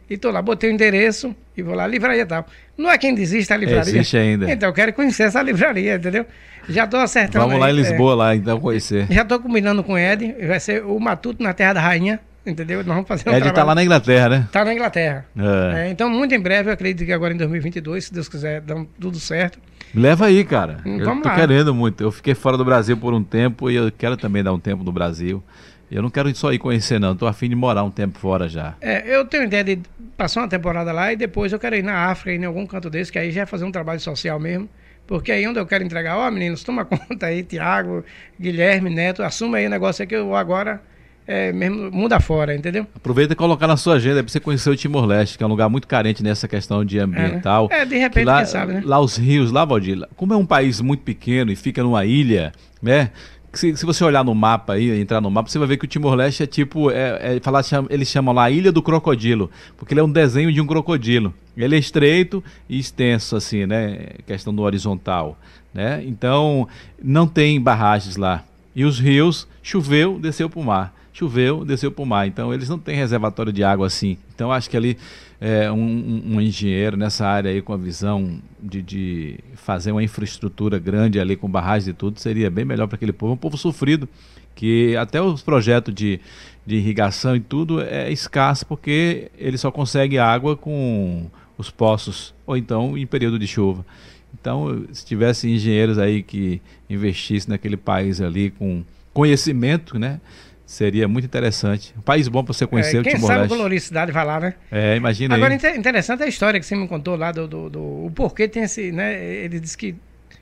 [0.10, 2.46] e tô lá, botei o endereço e vou lá, livraria tal.
[2.78, 3.82] Não é quem desiste a livraria.
[3.82, 4.52] Existe ainda.
[4.52, 6.26] Então eu quero conhecer essa livraria, entendeu?
[6.68, 7.46] Já tô acertando.
[7.46, 9.08] Vamos aí, lá em Lisboa, é, lá, então conhecer.
[9.10, 12.78] Já tô combinando com o Ed, vai ser o Matuto na Terra da Rainha, entendeu?
[12.80, 14.44] Nós vamos fazer um Ed está lá na Inglaterra, né?
[14.46, 15.26] Está na Inglaterra.
[15.38, 15.88] É.
[15.88, 18.84] É, então, muito em breve, eu acredito que agora em 2022, se Deus quiser, dá
[19.00, 19.60] tudo certo.
[19.94, 20.80] Leva aí, cara.
[20.84, 21.36] Vamos eu tô lá.
[21.36, 22.02] querendo muito.
[22.02, 24.84] Eu fiquei fora do Brasil por um tempo e eu quero também dar um tempo
[24.84, 25.44] no Brasil.
[25.92, 27.12] Eu não quero só ir conhecer, não.
[27.12, 28.76] Estou afim de morar um tempo fora já.
[28.80, 29.80] É, eu tenho ideia de
[30.16, 33.12] passar uma temporada lá e depois eu quero ir na África, em algum canto desse,
[33.12, 34.70] que aí já é fazer um trabalho social mesmo.
[35.06, 38.06] Porque aí onde eu quero entregar, ó, oh, meninos, toma conta aí, Tiago,
[38.40, 40.82] Guilherme, Neto, assuma aí o negócio aí que eu vou agora
[41.28, 42.86] é, mesmo muda fora, entendeu?
[42.96, 45.70] Aproveita e colocar na sua agenda para você conhecer o Timor-Leste, que é um lugar
[45.70, 47.70] muito carente nessa questão de ambiental.
[47.72, 47.82] É, né?
[47.82, 48.82] é de repente, lá, quem sabe, né?
[48.84, 52.52] Lá os rios, lá, Valdir, como é um país muito pequeno e fica numa ilha,
[52.82, 53.12] né?
[53.54, 55.88] Se, se, você olhar no mapa aí, entrar no mapa, você vai ver que o
[55.88, 60.04] Timor-Leste é tipo, é, é, falar, eles chamam lá Ilha do Crocodilo, porque ele é
[60.04, 61.34] um desenho de um crocodilo.
[61.56, 64.08] Ele é estreito e extenso, assim, né?
[64.26, 65.38] Questão do horizontal,
[65.74, 66.02] né?
[66.06, 66.66] Então,
[67.02, 68.46] não tem barragens lá.
[68.74, 70.96] E os rios, choveu, desceu para o mar.
[71.12, 72.26] Choveu, desceu para o mar.
[72.26, 74.18] Então, eles não têm reservatório de água assim.
[74.34, 74.98] Então, acho que ali
[75.42, 80.78] é, um, um, engenheiro nessa área aí com a visão de, de, fazer uma infraestrutura
[80.78, 83.34] grande ali com barragens e tudo seria bem melhor para aquele povo.
[83.34, 84.08] Um povo sofrido,
[84.54, 86.20] que até os projetos de,
[86.64, 91.26] de irrigação e tudo é escasso porque ele só consegue água com
[91.58, 93.84] os poços ou então em período de chuva.
[94.40, 100.22] Então, se tivesse engenheiros aí que investissem naquele país ali com conhecimento, né?
[100.72, 101.94] Seria muito interessante.
[101.98, 104.54] Um país bom para você conhecer é, quem o sabe Cidade vai lá, né?
[104.72, 105.78] É, imagina Agora, aí.
[105.78, 108.90] interessante a história que você me contou lá do, do, do, o porquê tem esse,
[108.90, 109.22] né?
[109.22, 109.94] Ele disse que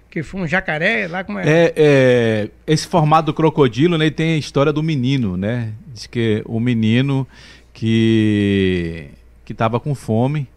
[0.08, 1.50] que foi um jacaré lá como é?
[1.50, 1.74] é?
[1.76, 4.08] É, esse formato do crocodilo, né?
[4.12, 5.74] Tem a história do menino, né?
[5.92, 7.28] Diz que o menino
[7.74, 9.08] que
[9.44, 10.48] que estava com fome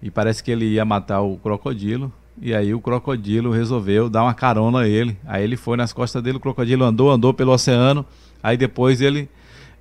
[0.00, 2.12] e parece que ele ia matar o crocodilo.
[2.40, 5.16] E aí o crocodilo resolveu dar uma carona a ele.
[5.26, 8.06] Aí ele foi nas costas dele, o crocodilo andou, andou pelo oceano.
[8.42, 9.28] Aí depois ele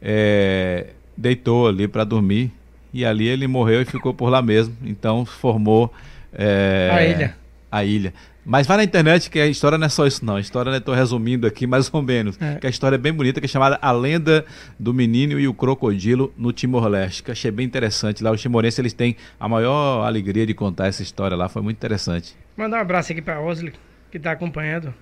[0.01, 2.51] é, deitou ali para dormir.
[2.93, 4.75] E ali ele morreu e ficou por lá mesmo.
[4.83, 5.93] Então formou
[6.31, 7.35] é, a ilha.
[7.71, 8.13] A ilha.
[8.45, 10.35] Mas vai na internet que a história não é só isso, não.
[10.35, 12.39] A história, né, estou resumindo aqui mais ou menos.
[12.39, 12.55] É.
[12.55, 14.45] Que a história é bem bonita, que é chamada A Lenda
[14.79, 17.23] do Menino e o Crocodilo no Timor-Leste.
[17.23, 18.23] Que achei bem interessante.
[18.23, 21.49] Lá os timorenses eles têm a maior alegria de contar essa história lá.
[21.49, 22.35] Foi muito interessante.
[22.55, 23.73] Mandar um abraço aqui para Osli,
[24.11, 24.93] que está acompanhando.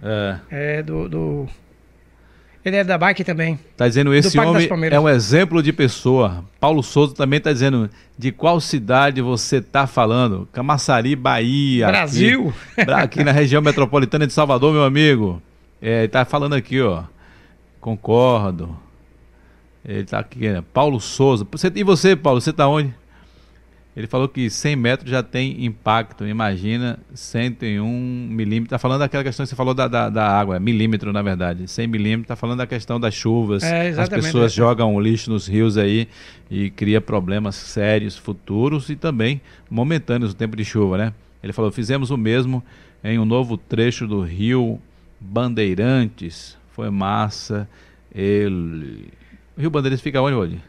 [0.00, 0.38] É.
[0.50, 1.48] É, do, do
[2.64, 3.58] ele é da bike também.
[3.76, 6.44] Tá dizendo esse homem é um exemplo de pessoa.
[6.60, 10.48] Paulo Souza também tá dizendo de qual cidade você tá falando?
[10.52, 11.88] Camaçari, Bahia.
[11.88, 12.54] Brasil.
[12.76, 15.42] Aqui, aqui na região metropolitana de Salvador, meu amigo.
[15.80, 17.02] É, ele tá falando aqui, ó.
[17.80, 18.76] Concordo.
[19.84, 20.62] Ele tá aqui, né?
[20.72, 21.44] Paulo Souza.
[21.50, 22.94] Você, e você, Paulo, você tá onde?
[23.94, 26.26] Ele falou que 100 metros já tem impacto.
[26.26, 28.68] Imagina 101 milímetros.
[28.68, 31.68] Está falando daquela questão que você falou da, da, da, água, é milímetro na verdade.
[31.68, 32.24] 100 milímetros.
[32.24, 33.62] Está falando da questão das chuvas.
[33.62, 34.54] É, As pessoas é.
[34.54, 36.08] jogam lixo nos rios aí
[36.50, 41.12] e cria problemas sérios futuros e também momentâneos no tempo de chuva, né?
[41.42, 42.64] Ele falou: fizemos o mesmo
[43.04, 44.80] em um novo trecho do rio
[45.20, 46.56] Bandeirantes.
[46.70, 47.68] Foi massa.
[48.14, 49.08] Ele...
[49.54, 50.60] O Rio Bandeirantes fica onde, hoje?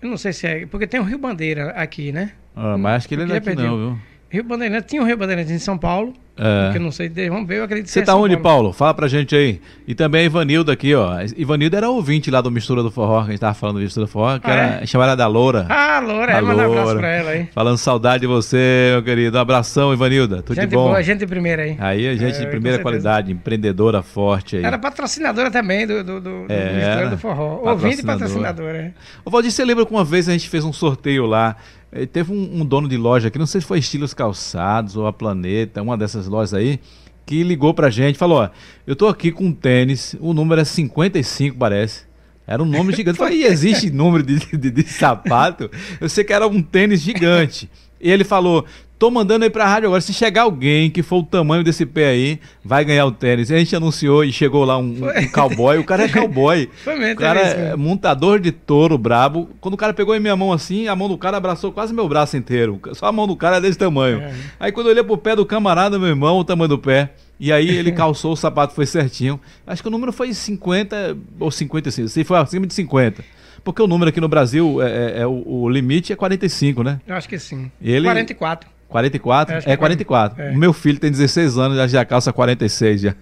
[0.00, 0.66] Eu não sei se é.
[0.66, 2.32] Porque tem o Rio Bandeira aqui, né?
[2.62, 3.98] Ah, mas acho que ele não é aqui não, viu?
[4.28, 6.76] Rio Bandeirantes, tinha o Rio Bandeirantes em São Paulo, é.
[6.76, 8.50] eu não sei, vamos ver, eu acredito que Você tá onde, Paulo.
[8.60, 8.72] Paulo?
[8.72, 9.60] Fala pra gente aí.
[9.86, 11.16] E também a Ivanildo aqui, ó.
[11.36, 14.06] Ivanildo era ouvinte lá do Mistura do Forró, que a gente tava falando do Mistura
[14.06, 14.86] do Forró, que ah, era, é?
[14.86, 15.66] chamada da Loura.
[15.68, 17.48] Ah, Loura, é, manda um abraço pra ela aí.
[17.52, 19.36] Falando saudade de você, meu querido.
[19.36, 20.42] Um abração, Ivanilda.
[20.42, 20.88] Tudo gente de bom.
[20.88, 21.76] Boa, gente de primeira aí.
[21.78, 24.64] Aí, a gente é, de primeira qualidade, empreendedora forte aí.
[24.64, 27.60] Era patrocinadora também do, do, do, é, do Mistura do Forró.
[27.70, 28.94] Ouvinte e patrocinadora.
[29.24, 31.56] Ô, Valdir, você lembra que uma vez a gente fez um sorteio lá
[31.92, 35.06] eh, teve um, um, dono de loja aqui, não sei se foi Estilos Calçados ou
[35.06, 36.80] a Planeta, uma dessas lojas aí,
[37.26, 38.50] que ligou pra gente falou: Ó,
[38.86, 42.08] eu tô aqui com um tênis, o número é 55, parece.
[42.46, 43.16] Era um nome gigante.
[43.16, 45.70] Falei, existe número de, de, de sapato?
[46.00, 47.70] Eu sei que era um tênis gigante.
[48.00, 48.64] E ele falou:
[49.00, 50.02] Tô mandando aí pra rádio agora.
[50.02, 53.50] Se chegar alguém que for o tamanho desse pé aí, vai ganhar o tênis.
[53.50, 55.78] A gente anunciou e chegou lá um, um cowboy.
[55.78, 56.68] O cara é cowboy.
[56.84, 59.48] Foi mesmo, o cara é montador de touro brabo.
[59.58, 62.06] Quando o cara pegou em minha mão assim, a mão do cara abraçou quase meu
[62.06, 62.78] braço inteiro.
[62.92, 64.20] Só a mão do cara é desse tamanho.
[64.20, 64.34] É.
[64.60, 67.14] Aí quando eu olhei pro pé do camarada, meu irmão, o tamanho do pé.
[67.40, 69.40] E aí ele calçou, o sapato foi certinho.
[69.66, 72.06] Acho que o número foi 50 ou 55.
[72.06, 73.24] Se foi acima de 50.
[73.64, 77.00] Porque o número aqui no Brasil, é, é, é o, o, limite é 45, né?
[77.06, 77.70] Eu acho que sim.
[77.80, 78.79] Ele, 44.
[78.90, 79.54] 44?
[79.54, 80.42] É, é 44.
[80.42, 80.50] É.
[80.50, 83.14] O meu filho tem 16 anos, já, já calça 46 já.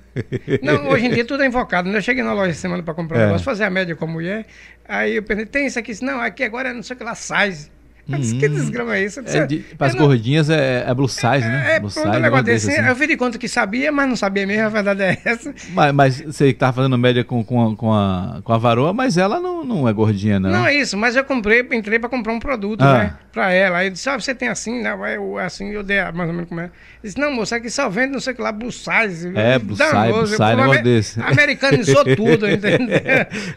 [0.63, 1.89] Não, hoje em dia tudo é invocado.
[1.89, 1.99] Né?
[1.99, 3.27] Eu cheguei na loja semana para comprar um é.
[3.27, 4.47] negócio, fazer a média com a mulher.
[4.89, 5.93] Aí eu pensei, tem isso aqui?
[6.03, 7.71] Não, aqui agora é não sei o que lá, size.
[8.19, 8.39] Uhum.
[8.39, 9.21] Que desgrama é isso?
[9.21, 10.07] É de, para as não...
[10.07, 11.77] gordinhas é, é blue size, né?
[11.77, 12.71] É, blue size, um negócio desse.
[12.71, 12.89] Assim.
[12.89, 15.55] Eu vi de conta que sabia, mas não sabia mesmo, a verdade é essa.
[15.75, 18.95] Mas, mas você que tava fazendo média com, com, a, com, a, com a varoa,
[18.95, 20.51] mas ela não, não é gordinha, não.
[20.51, 22.99] Não é isso, mas eu comprei, entrei para comprar um produto, ah.
[22.99, 23.15] né?
[23.31, 23.79] Para ela.
[23.79, 24.97] Aí disse, ah, você tem assim, né?
[25.45, 26.71] Assim, eu dei mais ou menos como é.
[27.05, 29.31] Disse, não, moça, aqui só vende não sei o que lá, blue size.
[29.35, 31.21] É, blue size, blue size, negócio desse.
[31.21, 32.99] Americanizou tudo, entendeu?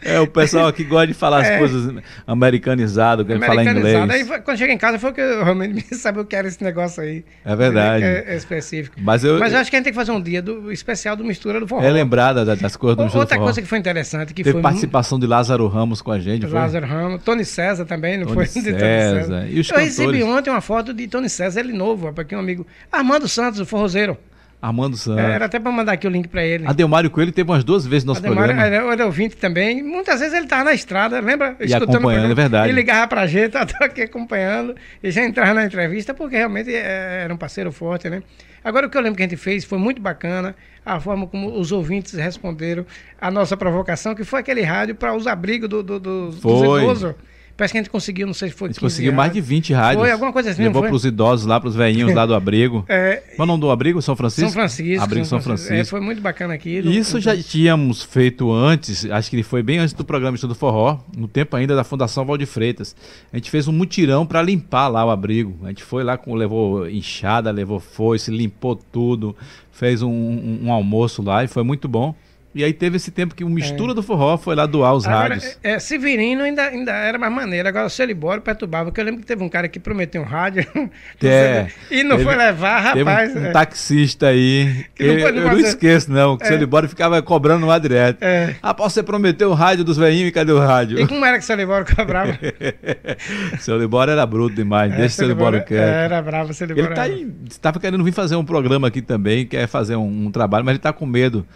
[0.02, 1.54] É, o pessoal aqui gosta de falar é.
[1.54, 4.10] as coisas americanizadas, quer falar inglês.
[4.10, 7.02] Aí, quando chega em casa, foi que eu realmente sabe o que era esse negócio
[7.02, 7.24] aí.
[7.44, 8.04] É verdade.
[8.04, 8.96] É, é específico.
[9.00, 11.16] Mas eu, Mas eu acho que a gente tem que fazer um dia do, especial
[11.16, 11.82] do Mistura do Forró.
[11.82, 14.62] É lembrada das coisas do Mistura Outra do coisa que foi interessante, que Teve foi...
[14.62, 16.54] participação de Lázaro Ramos com a gente, foi?
[16.54, 18.46] Lázaro Ramos, Tony César também, não Tony foi?
[18.46, 18.78] César.
[18.78, 19.46] César.
[19.48, 19.98] E os eu cantores?
[19.98, 22.66] recebi ontem uma foto de Tony César, ele novo, para aqui um amigo.
[22.90, 24.16] Armando Santos, o forrozeiro.
[24.62, 25.24] Armando Santos.
[25.24, 26.64] É, era até para mandar aqui o link para ele.
[26.68, 28.76] Adelmário Coelho teve umas duas vezes no nosso Adelmário, programa.
[28.76, 29.82] Era, era ouvinte também.
[29.82, 31.56] Muitas vezes ele estava na estrada, lembra?
[31.58, 32.68] E acompanhando, é verdade.
[32.70, 34.76] E ligava para a gente, tô aqui acompanhando.
[35.02, 38.22] E já entrava na entrevista, porque realmente é, era um parceiro forte, né?
[38.62, 40.54] Agora, o que eu lembro que a gente fez foi muito bacana.
[40.86, 42.86] A forma como os ouvintes responderam
[43.20, 47.14] a nossa provocação, que foi aquele rádio para os abrigos do, do, do, dos idosos.
[47.56, 48.68] Parece que a gente conseguiu, não sei se foi.
[48.68, 50.02] A gente conseguiu mais de 20 rádios.
[50.02, 50.62] Foi alguma coisa assim.
[50.62, 52.84] Levou para os idosos lá, para os velhinhos lá do abrigo.
[52.88, 54.00] é, Qual o nome do abrigo?
[54.00, 54.50] São Francisco?
[54.50, 55.02] São Francisco.
[55.04, 55.74] Abrigo São, São Francisco.
[55.74, 56.78] É, foi muito bacana aqui.
[56.78, 61.28] Isso já tínhamos feito antes, acho que foi bem antes do programa Estudo Forró, no
[61.28, 62.96] tempo ainda da Fundação Valde Freitas.
[63.32, 65.56] A gente fez um mutirão para limpar lá o abrigo.
[65.64, 69.36] A gente foi lá, com, levou enxada, levou foice, limpou tudo,
[69.70, 72.14] fez um, um, um almoço lá e foi muito bom.
[72.54, 73.94] E aí teve esse tempo que o Mistura é.
[73.94, 75.58] do Forró foi lá doar os Agora, rádios.
[75.62, 77.66] É, Severino ainda, ainda era mais maneiro.
[77.66, 80.66] Agora o Celibório perturbava, porque eu lembro que teve um cara que prometeu um rádio
[81.22, 83.34] é, e não teve, foi levar, rapaz.
[83.34, 83.50] Um, um, é.
[83.52, 84.84] taxista aí.
[84.94, 86.48] Que não eu, não esqueço, não, que o é.
[86.48, 88.22] Celibório ficava cobrando lá direto.
[88.22, 88.54] É.
[88.76, 91.00] Você prometeu o rádio dos velhinhos e cadê o rádio?
[91.00, 92.38] E como era que o Celibório cobrava?
[93.60, 95.80] Celibório era bruto demais, é, deixa o Celibório quieto.
[95.82, 96.90] Era bravo o Celibório.
[96.90, 97.08] Ele tá
[97.48, 100.78] estava querendo vir fazer um programa aqui também, quer fazer um, um trabalho, mas ele
[100.78, 101.46] está com medo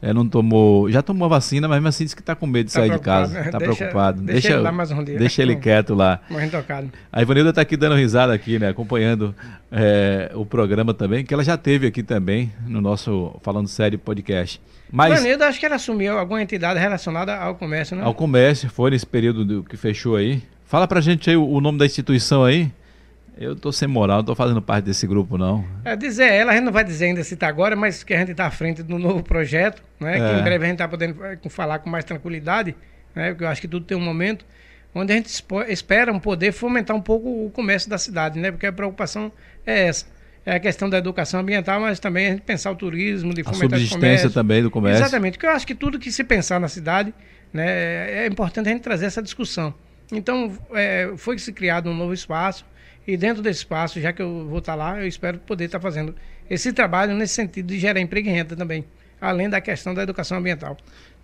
[0.00, 0.90] é, não tomou.
[0.90, 2.98] Já tomou vacina, mas mesmo assim disse que está com medo de tá sair de
[2.98, 3.40] casa.
[3.40, 4.20] Está preocupado.
[4.20, 5.18] Deixa, deixa, ele lá mais um dia.
[5.18, 6.20] Deixa ele quieto lá.
[6.28, 6.90] Morrendo tocado.
[7.12, 8.68] A Ivanilda está aqui dando risada aqui, né?
[8.68, 9.34] Acompanhando
[9.72, 14.60] é, o programa também, que ela já teve aqui também no nosso Falando Sério podcast.
[14.92, 18.04] Mas, Ivanilda, acho que ela assumiu alguma entidade relacionada ao comércio, né?
[18.04, 20.42] Ao comércio, foi nesse período do, que fechou aí.
[20.66, 22.70] Fala pra gente aí o, o nome da instituição aí.
[23.36, 25.64] Eu tô sem moral, não tô fazendo parte desse grupo, não.
[25.84, 28.18] É, dizer ela, a gente não vai dizer ainda se está agora, mas que a
[28.18, 30.16] gente está à frente do novo projeto, né?
[30.16, 30.18] É.
[30.18, 32.74] Que em breve a gente está podendo eh, falar com mais tranquilidade,
[33.14, 33.30] né?
[33.30, 34.44] Porque eu acho que tudo tem um momento
[34.94, 35.30] onde a gente
[35.68, 38.50] espera poder fomentar um pouco o comércio da cidade, né?
[38.50, 39.30] Porque a preocupação
[39.66, 40.06] é essa.
[40.44, 43.66] É a questão da educação ambiental, mas também a gente pensar o turismo, de fomentar
[43.66, 45.02] a subsistência também do comércio.
[45.02, 47.12] Exatamente, porque eu acho que tudo que se pensar na cidade,
[47.52, 49.74] né, é importante a gente trazer essa discussão.
[50.10, 52.64] Então, é, foi se criado um novo espaço,
[53.06, 56.14] e dentro desse espaço, já que eu vou estar lá, eu espero poder estar fazendo
[56.50, 58.84] esse trabalho nesse sentido de gerar emprego e renda também,
[59.20, 60.76] além da questão da educação ambiental.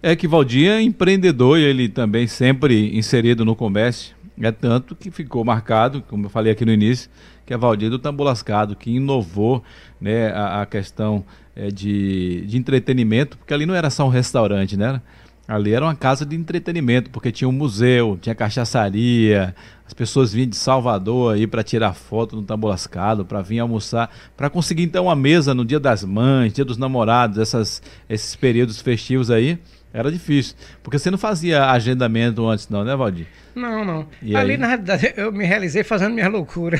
[0.02, 4.14] É que Valdir é empreendedor e ele também sempre inserido no comércio.
[4.40, 7.10] É tanto que ficou marcado, como eu falei aqui no início,
[7.46, 9.62] que é Valdir do Tambo Lascado, que inovou
[10.00, 11.24] né, a, a questão
[11.54, 15.00] é, de, de entretenimento, porque ali não era só um restaurante, né?
[15.46, 19.54] Ali era uma casa de entretenimento, porque tinha um museu, tinha cachaçaria,
[19.92, 24.10] as pessoas vinham de Salvador aí para tirar foto no tambor lascado, para vir almoçar,
[24.34, 28.80] para conseguir então uma mesa no dia das mães, dia dos namorados, essas, esses períodos
[28.80, 29.58] festivos aí.
[29.94, 30.56] Era difícil.
[30.82, 33.26] Porque você não fazia agendamento antes, não, né, Valdir?
[33.54, 34.08] Não, não.
[34.22, 34.56] E Ali, aí?
[34.56, 36.78] na realidade, eu me realizei fazendo minha loucura,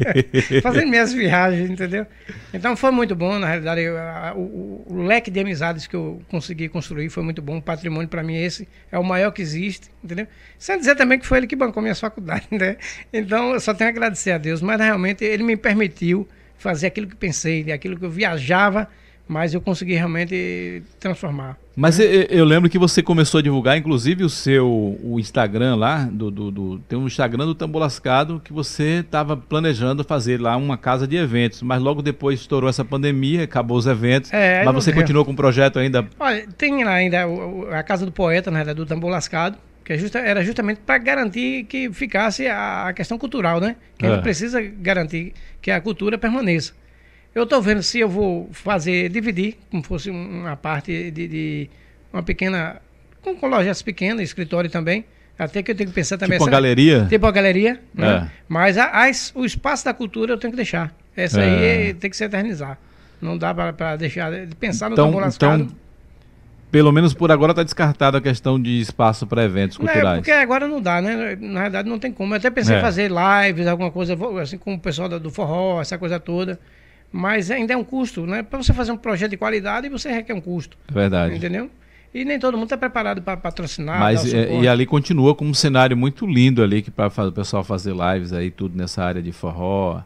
[0.62, 2.06] fazendo minhas viagens, entendeu?
[2.52, 6.22] Então foi muito bom, na realidade, eu, a, o, o, leque de amizades que eu
[6.30, 7.58] consegui construir foi muito bom.
[7.58, 10.26] O patrimônio, para mim, esse é o maior que existe, entendeu?
[10.58, 12.78] Sem dizer também que foi ele que bancou minha faculdade, né?
[13.12, 16.26] Então eu só tenho a agradecer a Deus, mas realmente ele me permitiu
[16.56, 18.88] fazer aquilo que pensei, aquilo que eu viajava
[19.28, 21.56] mas eu consegui realmente transformar.
[21.76, 22.06] Mas né?
[22.06, 26.30] eu, eu, lembro que você começou a divulgar, inclusive, o seu o Instagram lá, do,
[26.30, 30.76] do, do tem um Instagram do Tambo Lascado que você estava planejando fazer lá uma
[30.76, 34.92] casa de eventos, mas logo depois estourou essa pandemia, acabou os eventos, é, mas você
[34.92, 36.08] continuou com o projeto ainda?
[36.18, 37.24] Olha, tem lá ainda
[37.72, 39.58] a Casa do Poeta, né, do Tambo Lascado,
[39.88, 39.98] que é
[40.28, 43.76] era justamente para garantir que ficasse a, questão cultural, né?
[43.96, 44.08] Que é.
[44.08, 44.22] a gente é.
[44.22, 46.74] precisa garantir que a cultura permaneça.
[47.38, 51.70] Eu estou vendo se eu vou fazer, dividir, como fosse uma parte de, de
[52.12, 52.82] uma pequena,
[53.22, 55.04] com, lojas pequenas, escritório também.
[55.38, 56.36] Até que eu tenho que pensar também.
[56.36, 57.06] Tipo essa, uma galeria?
[57.08, 58.28] Tipo uma galeria, né?
[58.28, 58.30] É.
[58.48, 58.90] Mas a,
[59.36, 60.92] o espaço da cultura eu tenho que deixar.
[61.16, 61.88] Essa é.
[61.88, 62.76] aí tem que se eternizar.
[63.22, 65.68] Não dá para deixar de pensar então, no então,
[66.72, 70.04] pelo menos por agora está descartada a questão de espaço para eventos culturais.
[70.04, 71.36] Não, é, porque agora não dá, né?
[71.40, 72.34] Na verdade não tem como.
[72.34, 72.78] Eu até pensei é.
[72.78, 76.58] em fazer lives, alguma coisa, assim, com o pessoal do forró, essa coisa toda.
[77.10, 78.42] Mas ainda é um custo, né?
[78.42, 80.76] Para você fazer um projeto de qualidade, você requer um custo.
[80.90, 81.36] Verdade.
[81.36, 81.70] Entendeu?
[82.12, 83.98] E nem todo mundo está preparado para patrocinar.
[83.98, 87.62] Mas é, e ali continua como um cenário muito lindo ali que para o pessoal
[87.62, 90.00] fazer lives aí tudo nessa área de forró,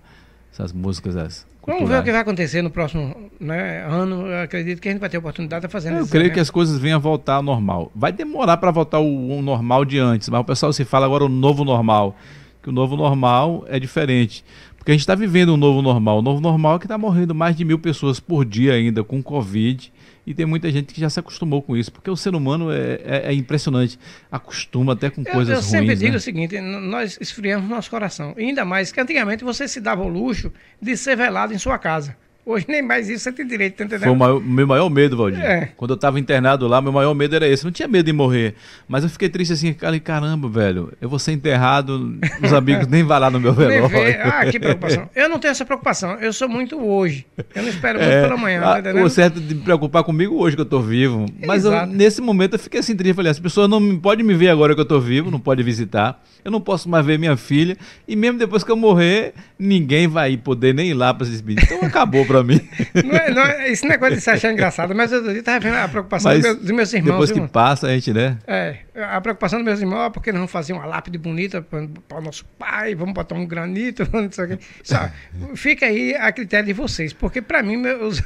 [0.53, 4.27] essas músicas as Vamos ver o que vai acontecer no próximo né, ano.
[4.27, 5.93] Eu acredito que a gente vai ter oportunidade de fazer.
[5.93, 7.93] Eu creio que as coisas venham a voltar ao normal.
[7.95, 11.25] Vai demorar para voltar o, o normal de antes, mas o pessoal se fala agora
[11.25, 12.17] o novo normal,
[12.61, 14.45] que o novo normal é diferente.
[14.83, 16.19] Porque a gente está vivendo um novo normal.
[16.19, 19.23] O novo normal é que está morrendo mais de mil pessoas por dia ainda com
[19.23, 19.93] Covid.
[20.27, 23.01] E tem muita gente que já se acostumou com isso, porque o ser humano é,
[23.05, 23.97] é, é impressionante,
[24.31, 25.67] acostuma até com coisas ruins.
[25.67, 26.17] Eu sempre ruins, digo né?
[26.17, 28.35] o seguinte: nós esfriamos nosso coração.
[28.37, 31.79] E ainda mais que antigamente você se dava o luxo de ser velado em sua
[31.79, 32.17] casa.
[32.45, 34.03] Hoje nem mais isso você tem direito, tá entendendo?
[34.03, 35.41] Foi o maior, meu maior medo, Valdir.
[35.41, 35.69] É.
[35.77, 37.63] Quando eu tava internado lá, meu maior medo era esse.
[37.65, 38.57] Eu não tinha medo de morrer.
[38.89, 43.05] Mas eu fiquei triste assim, falei, caramba, velho, eu vou ser enterrado, os amigos nem
[43.05, 43.89] vão lá no meu velório.
[44.25, 45.09] Ah, que preocupação.
[45.15, 46.15] Eu não tenho essa preocupação.
[46.15, 47.25] Eu sou muito hoje.
[47.55, 50.57] Eu não espero muito é, pela manhã, tá O certo de me preocupar comigo hoje
[50.57, 51.27] que eu tô vivo.
[51.47, 53.15] Mas eu, nesse momento eu fiquei assim triste.
[53.15, 56.21] Falei, as pessoas não podem me ver agora que eu tô vivo, não podem visitar.
[56.45, 57.77] Eu não posso mais ver minha filha.
[58.09, 61.63] E mesmo depois que eu morrer, ninguém vai poder nem ir lá para se despedir.
[61.63, 62.61] Então acabou para mim.
[63.05, 65.61] Não é, não é, isso não é coisa de se achar engraçado, mas eu estava
[65.61, 67.13] vendo a preocupação dos meus, dos meus irmãos.
[67.13, 68.39] Depois que passa, a gente, né?
[68.47, 72.45] É, a preocupação dos meus irmãos, porque não fazer uma lápide bonita para o nosso
[72.59, 74.59] pai, vamos botar um granito, não sei o quê.
[74.83, 75.09] Só,
[75.55, 78.23] fica aí a critério de vocês, porque para mim, meus,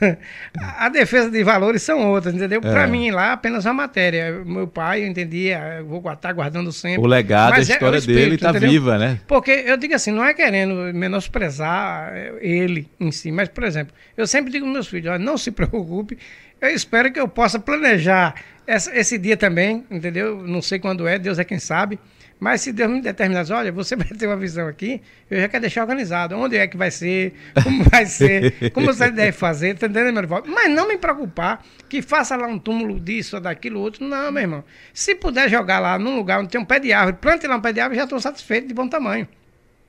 [0.78, 2.60] a defesa de valores são outras, entendeu?
[2.62, 2.70] É.
[2.70, 4.42] Para mim, lá, apenas uma matéria.
[4.44, 7.02] Meu pai, eu entendia, eu vou estar guardando sempre.
[7.02, 9.20] O legado, a é história é, dele está viva, né?
[9.26, 14.26] Porque eu digo assim, não é querendo menosprezar ele em si, mas, por exemplo, eu
[14.26, 16.18] sempre digo aos meus filhos, não se preocupe,
[16.60, 18.34] eu espero que eu possa planejar
[18.66, 20.42] essa, esse dia também, entendeu?
[20.42, 21.98] Não sei quando é, Deus é quem sabe.
[22.38, 25.62] Mas se Deus me determinar, olha, você vai ter uma visão aqui, eu já quero
[25.62, 26.36] deixar organizado.
[26.36, 30.42] Onde é que vai ser, como vai ser, como você deve fazer, tá meu irmão?
[30.46, 34.06] Mas não me preocupar que faça lá um túmulo disso daquilo outro.
[34.06, 34.64] Não, meu irmão.
[34.92, 37.60] Se puder jogar lá num lugar onde tem um pé de árvore, plante lá um
[37.60, 39.26] pé de árvore, já estou satisfeito de bom tamanho.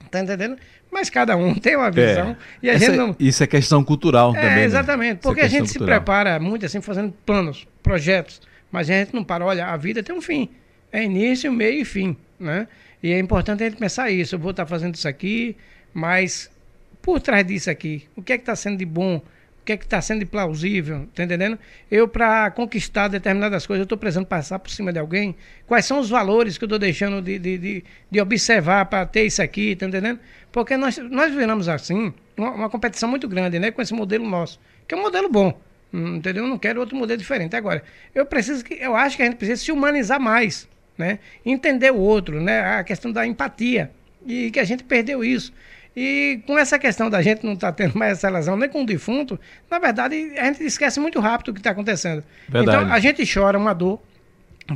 [0.09, 0.57] Tá entendendo?
[0.91, 2.29] Mas cada um tem uma visão.
[2.29, 2.37] É.
[2.63, 3.15] E a Essa, gente não...
[3.19, 4.55] Isso é questão cultural é, também.
[4.55, 4.63] Né?
[4.65, 5.13] Exatamente.
[5.15, 5.19] Né?
[5.21, 5.87] Porque é a gente cultural.
[5.87, 8.41] se prepara muito assim, fazendo planos, projetos.
[8.71, 10.49] Mas a gente não para, olha, a vida tem um fim.
[10.91, 12.15] É início, meio e fim.
[12.39, 12.67] Né?
[13.01, 14.35] E é importante a gente pensar isso.
[14.35, 15.55] Eu vou estar fazendo isso aqui,
[15.93, 16.49] mas
[17.01, 19.21] por trás disso aqui, o que é que está sendo de bom?
[19.67, 21.07] Que é que está sendo plausível?
[21.13, 21.59] Tá entendendo?
[21.91, 25.35] Eu, para conquistar determinadas coisas, eu estou precisando passar por cima de alguém.
[25.65, 29.25] Quais são os valores que eu estou deixando de, de, de, de observar para ter
[29.25, 29.75] isso aqui?
[29.75, 30.19] Tá entendendo?
[30.51, 33.69] Porque nós, nós viramos assim, uma, uma competição muito grande, né?
[33.69, 34.57] Com esse modelo nosso,
[34.87, 35.59] que é um modelo bom.
[35.93, 36.45] Hum, entendeu?
[36.45, 37.55] Eu não quero outro modelo diferente.
[37.55, 37.83] Agora,
[38.15, 41.19] eu preciso que eu acho que a gente precisa se humanizar mais né?
[41.45, 42.61] Entender o outro, né?
[42.61, 43.91] A questão da empatia.
[44.25, 45.53] E que a gente perdeu isso.
[45.99, 48.83] E com essa questão da gente não estar tá tendo mais essa relação nem com
[48.83, 52.23] o defunto, na verdade, a gente esquece muito rápido o que está acontecendo.
[52.47, 52.83] Verdade.
[52.83, 53.99] Então, a gente chora uma dor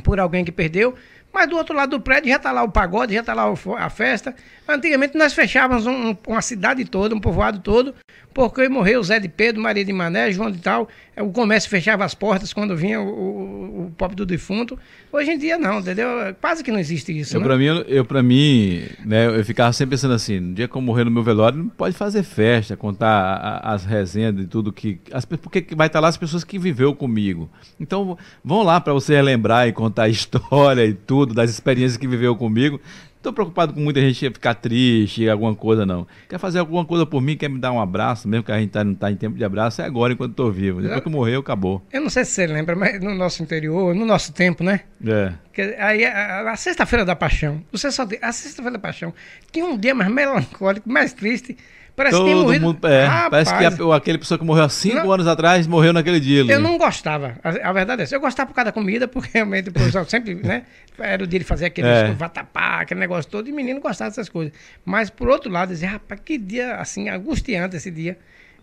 [0.02, 0.96] por alguém que perdeu,
[1.32, 3.44] mas do outro lado do prédio já está lá o pagode, já está lá
[3.78, 4.34] a festa.
[4.66, 7.94] Antigamente nós fechávamos um, uma cidade toda, um povoado todo,
[8.32, 10.88] porque morreu Zé de Pedro, Maria de Mané, João de Tal.
[11.18, 14.78] O comércio fechava as portas quando vinha o, o, o pobre do defunto.
[15.12, 16.08] Hoje em dia não, entendeu?
[16.40, 17.36] Quase que não existe isso.
[17.36, 17.46] Eu, né?
[17.46, 20.80] para mim, eu, pra mim né, eu ficava sempre pensando assim: no dia que eu
[20.80, 24.98] morrer no meu velório, não pode fazer festa, contar a, as resenhas de tudo que.
[25.12, 27.50] As, porque vai estar lá as pessoas que viveu comigo.
[27.78, 32.08] Então, vão lá para você relembrar e contar a história e tudo, das experiências que
[32.08, 32.80] viveu comigo.
[33.22, 36.08] Estou preocupado com muita gente ficar triste, alguma coisa, não.
[36.28, 38.70] Quer fazer alguma coisa por mim, quer me dar um abraço, mesmo que a gente
[38.70, 40.82] tá, não está em tempo de abraço, é agora enquanto estou vivo.
[40.82, 41.80] Depois que eu morrer, acabou.
[41.92, 44.80] Eu não sei se você lembra, mas no nosso interior, no nosso tempo, né?
[45.06, 45.34] É.
[45.52, 49.14] Que, aí a, a sexta-feira da paixão, você só a sexta-feira da paixão,
[49.52, 51.56] tinha um dia mais melancólico, mais triste
[51.94, 52.66] Parece Todo que tem morrido.
[52.66, 55.66] Mundo, é, Rapaz, parece que a, aquele pessoa que morreu há cinco não, anos atrás
[55.66, 56.40] morreu naquele dia.
[56.50, 57.38] Eu não gostava.
[57.44, 58.16] A, a, verdade é essa.
[58.16, 60.64] Eu gostava por causa da comida, porque realmente o professor sempre, né?
[60.98, 62.12] Era o dia de fazer aquele é.
[62.12, 64.52] vatapá, aquele negócio todo, e menino gostava dessas coisas.
[64.84, 68.18] Mas por outro lado, dizia, rapaz, que dia assim, angustiante esse dia.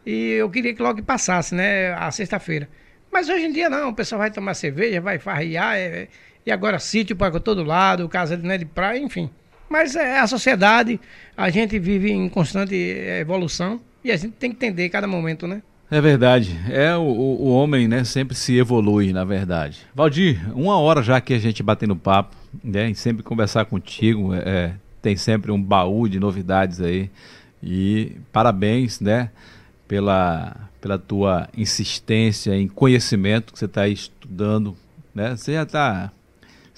[0.06, 1.94] E eu queria que logo passasse, né?
[1.94, 2.68] A sexta-feira.
[3.12, 6.08] Mas hoje em dia não, o pessoal vai tomar cerveja, vai farriar, é,
[6.46, 9.30] e agora sítio para todo lado, casa né, de praia, enfim.
[9.70, 11.00] Mas é a sociedade,
[11.38, 15.62] a gente vive em constante evolução e a gente tem que entender cada momento, né?
[15.92, 16.60] É verdade.
[16.70, 18.04] É o, o homem, né?
[18.04, 19.80] Sempre se evolui, na verdade.
[19.94, 22.90] Valdir, uma hora já que a gente batendo papo, né?
[22.90, 27.10] E sempre conversar contigo, é, é, tem sempre um baú de novidades aí.
[27.62, 29.30] E parabéns, né?
[29.88, 34.78] Pela, pela tua insistência em conhecimento que você está estudando
[35.14, 35.36] né?
[35.36, 36.12] Você já está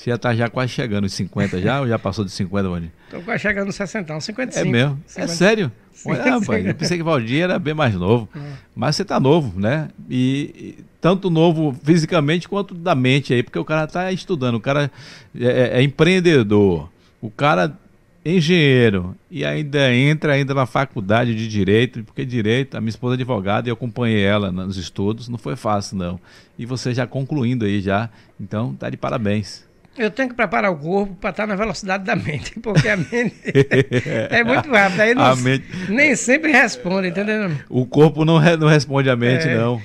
[0.02, 2.90] você já está já quase chegando os 50 já ou já passou de 50, Valdir?
[3.06, 4.68] Estou quase chegando nos 60, 55.
[4.68, 5.00] É mesmo?
[5.06, 5.32] 50.
[5.32, 5.72] É sério?
[6.04, 8.28] Olha, rapaz, eu pensei que o Valdir era bem mais novo.
[8.36, 8.40] É.
[8.76, 9.90] Mas você está novo, né?
[10.10, 14.60] E, e, tanto novo fisicamente quanto da mente aí, porque o cara está estudando, o
[14.60, 14.92] cara
[15.40, 16.90] é, é, é empreendedor,
[17.22, 17.78] o cara
[18.26, 23.14] é engenheiro e ainda entra ainda na faculdade de direito, porque direito, a minha esposa
[23.14, 26.20] é advogada e eu acompanhei ela nos estudos, não foi fácil não.
[26.58, 29.70] E você já concluindo aí já, então tá de parabéns.
[29.98, 33.36] Eu tenho que preparar o corpo para estar na velocidade da mente, porque a mente
[34.30, 35.04] é muito rápida.
[35.04, 35.66] Aí não, mente...
[35.90, 37.52] nem sempre responde, entendeu?
[37.70, 39.82] O corpo não, re, não responde a mente, é, não.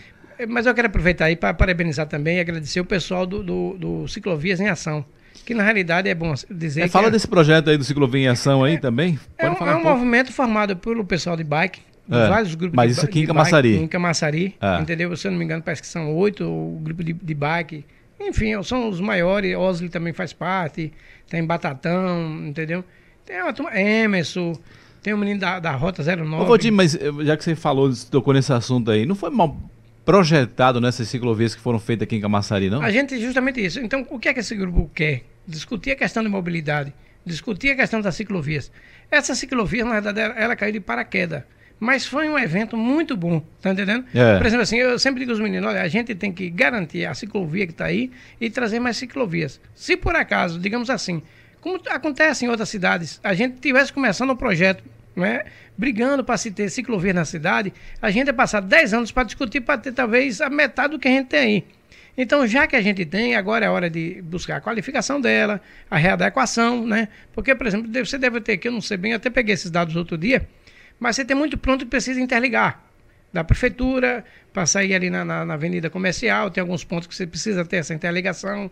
[0.48, 4.08] Mas eu quero aproveitar aí para parabenizar também e agradecer o pessoal do, do, do,
[4.08, 5.04] Ciclovias em Ação.
[5.44, 6.82] Que na realidade é bom dizer.
[6.82, 7.10] É, fala é...
[7.10, 9.18] desse projeto aí do Ciclovia em Ação aí é, também.
[9.38, 11.80] É Pode é um, é um movimento formado pelo pessoal de bike,
[12.10, 13.72] é, vários grupos Mas de, isso aqui em Camaçari.
[13.72, 15.16] Bike, em Camaçari, entendeu?
[15.16, 17.84] Se eu não me engano, parece que são oito o grupo de, de bike
[18.20, 19.56] enfim, são os maiores.
[19.56, 20.92] Osley também faz parte.
[21.28, 22.84] Tem Batatão, entendeu?
[23.24, 24.58] Tem a turma Emerson.
[25.02, 26.42] Tem o menino da, da Rota 09.
[26.42, 29.56] Ô, Valdir, mas eh, já que você falou, tocou nesse assunto aí, não foi mal
[30.04, 32.80] projetado nessas ciclovias que foram feitas aqui em Camaçari, não?
[32.80, 33.80] A gente, justamente isso.
[33.80, 35.22] Então, o que é que esse grupo quer?
[35.46, 36.92] Discutir a questão de mobilidade,
[37.24, 38.70] discutir a questão das ciclovias.
[39.10, 41.42] Essa ciclovia, na verdade, ela, ela caiu de paraquedas.
[41.78, 44.04] Mas foi um evento muito bom, tá entendendo?
[44.14, 44.38] É.
[44.38, 47.14] Por exemplo, assim, eu sempre digo aos meninos, olha, a gente tem que garantir a
[47.14, 48.10] ciclovia que está aí
[48.40, 49.60] e trazer mais ciclovias.
[49.74, 51.22] Se por acaso, digamos assim,
[51.60, 54.82] como acontece em outras cidades, a gente tivesse começando um projeto,
[55.14, 55.44] né,
[55.76, 59.60] brigando para se ter ciclovia na cidade, a gente ia passar 10 anos para discutir
[59.60, 61.64] para ter talvez a metade do que a gente tem aí.
[62.18, 65.60] Então, já que a gente tem, agora é hora de buscar a qualificação dela,
[65.90, 67.08] a readequação, né?
[67.34, 69.94] Porque, por exemplo, você deve ter que, eu não sei bem, até peguei esses dados
[69.94, 70.48] outro dia,
[70.98, 72.84] mas você tem muito pronto que precisa interligar.
[73.32, 77.26] Da prefeitura, para sair ali na, na, na, avenida comercial, tem alguns pontos que você
[77.26, 78.70] precisa ter essa interligação.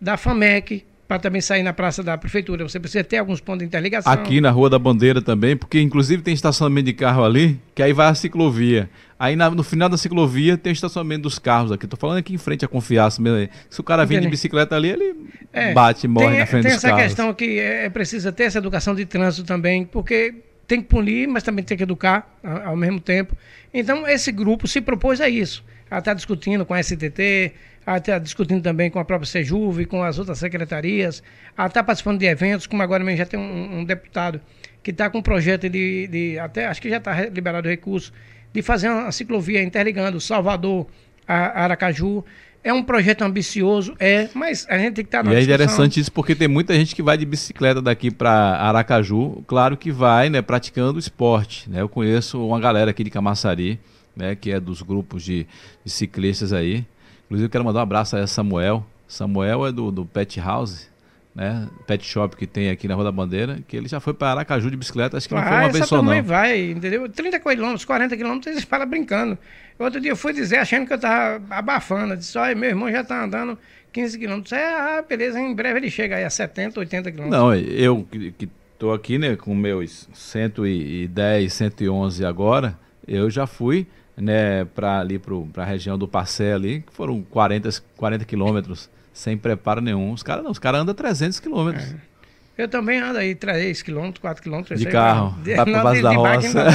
[0.00, 3.66] Da FAMEC, para também sair na praça da prefeitura, você precisa ter alguns pontos de
[3.66, 4.12] interligação.
[4.12, 7.92] Aqui na Rua da Bandeira também, porque inclusive tem estacionamento de carro ali, que aí
[7.92, 8.88] vai a ciclovia.
[9.18, 11.84] Aí na, no final da ciclovia tem o estacionamento dos carros aqui.
[11.84, 13.48] Estou falando aqui em frente à confiança mesmo.
[13.70, 15.14] Se o cara vir de bicicleta ali, ele
[15.52, 16.82] é, bate e morre tem, na frente dos carros.
[16.82, 20.34] Tem essa questão que é, precisa ter essa educação de trânsito também, porque
[20.72, 23.36] tem que punir, mas também tem que educar ao mesmo tempo.
[23.74, 27.52] Então, esse grupo se propôs a isso, a estar discutindo com a STT,
[27.84, 31.22] a estar discutindo também com a própria Sejuve, com as outras secretarias,
[31.54, 34.40] a estar participando de eventos, como agora mesmo já tem um, um deputado
[34.82, 38.10] que está com um projeto de, de, até acho que já está liberado o recurso,
[38.50, 40.86] de fazer uma ciclovia interligando Salvador
[41.28, 42.24] a Aracaju.
[42.64, 45.42] É um projeto ambicioso, é, mas a gente tem que estar tá na E é
[45.42, 49.90] interessante isso porque tem muita gente que vai de bicicleta daqui para Aracaju, claro que
[49.90, 51.80] vai, né, praticando esporte, né?
[51.80, 53.80] Eu conheço uma galera aqui de Camaçari,
[54.16, 55.44] né, que é dos grupos de,
[55.84, 56.84] de ciclistas aí.
[57.24, 58.86] Inclusive eu quero mandar um abraço a Samuel.
[59.08, 60.88] Samuel é do, do Pet House,
[61.34, 64.30] né, pet shop que tem aqui na Rua da Bandeira, que ele já foi para
[64.30, 66.04] Aracaju de bicicleta, acho que não foi uma vez só não.
[66.04, 67.08] também vai, entendeu?
[67.08, 69.36] 30 quilômetros, 40 quilômetros, eles falam brincando.
[69.82, 72.90] Outro dia eu fui dizer, achando que eu tava abafando, eu disse, olha, meu irmão
[72.90, 73.58] já tá andando
[73.92, 74.52] 15 quilômetros.
[74.52, 77.40] É, ah, beleza, em breve ele chega aí a 70, 80 quilômetros.
[77.40, 84.64] Não, eu que estou aqui, né, com meus 110, 111 agora, eu já fui, né,
[84.64, 89.80] para ali para a região do Passé ali, que foram 40, 40 quilômetros sem preparo
[89.80, 90.12] nenhum.
[90.12, 91.92] Os caras não, os caras andam 300 quilômetros.
[91.92, 92.11] É.
[92.56, 94.74] Eu também ando aí 3 km, 4 km.
[94.76, 96.66] De carro, vai para base da roça.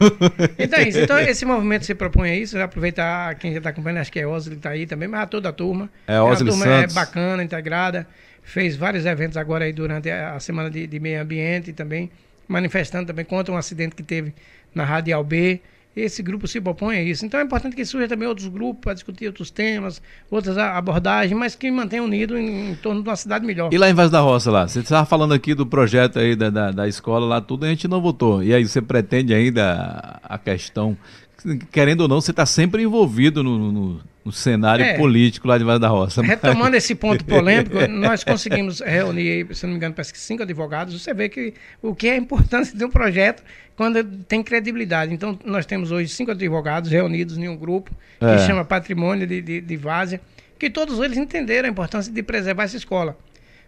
[0.58, 1.00] então é isso.
[1.00, 4.26] Então esse movimento se propõe a isso, aproveitar quem já está acompanhando, acho que é
[4.26, 5.90] Osli está aí também, mas toda a turma.
[6.06, 6.96] É Osli A turma é Santos.
[6.96, 8.06] é bacana, integrada.
[8.42, 12.10] Fez vários eventos agora aí durante a semana de, de meio ambiente também,
[12.48, 14.34] manifestando também contra um acidente que teve
[14.74, 15.60] na Rádio Alb
[15.94, 17.24] esse grupo se propõe a isso.
[17.26, 21.54] Então é importante que surja também outros grupos para discutir outros temas, outras abordagens, mas
[21.54, 23.72] que mantenham unido em, em, torno de uma cidade melhor.
[23.72, 26.50] E lá em Vaz da Roça, lá, você estava falando aqui do projeto aí da,
[26.50, 28.42] da, da, escola lá, tudo a gente não votou.
[28.42, 30.96] E aí você pretende ainda a questão,
[31.70, 35.64] querendo ou não, você está sempre envolvido no, no no cenário é, político lá de
[35.64, 36.22] Vale da Roça.
[36.22, 41.00] Retomando esse ponto polêmico, nós conseguimos reunir, se não me engano, parece que cinco advogados.
[41.00, 43.42] Você vê que o que é a importância de um projeto
[43.76, 45.12] quando tem credibilidade.
[45.12, 48.38] Então, nós temos hoje cinco advogados reunidos em um grupo que é.
[48.38, 50.20] chama Patrimônio de, de, de Várzea,
[50.58, 53.16] que todos eles entenderam a importância de preservar essa escola.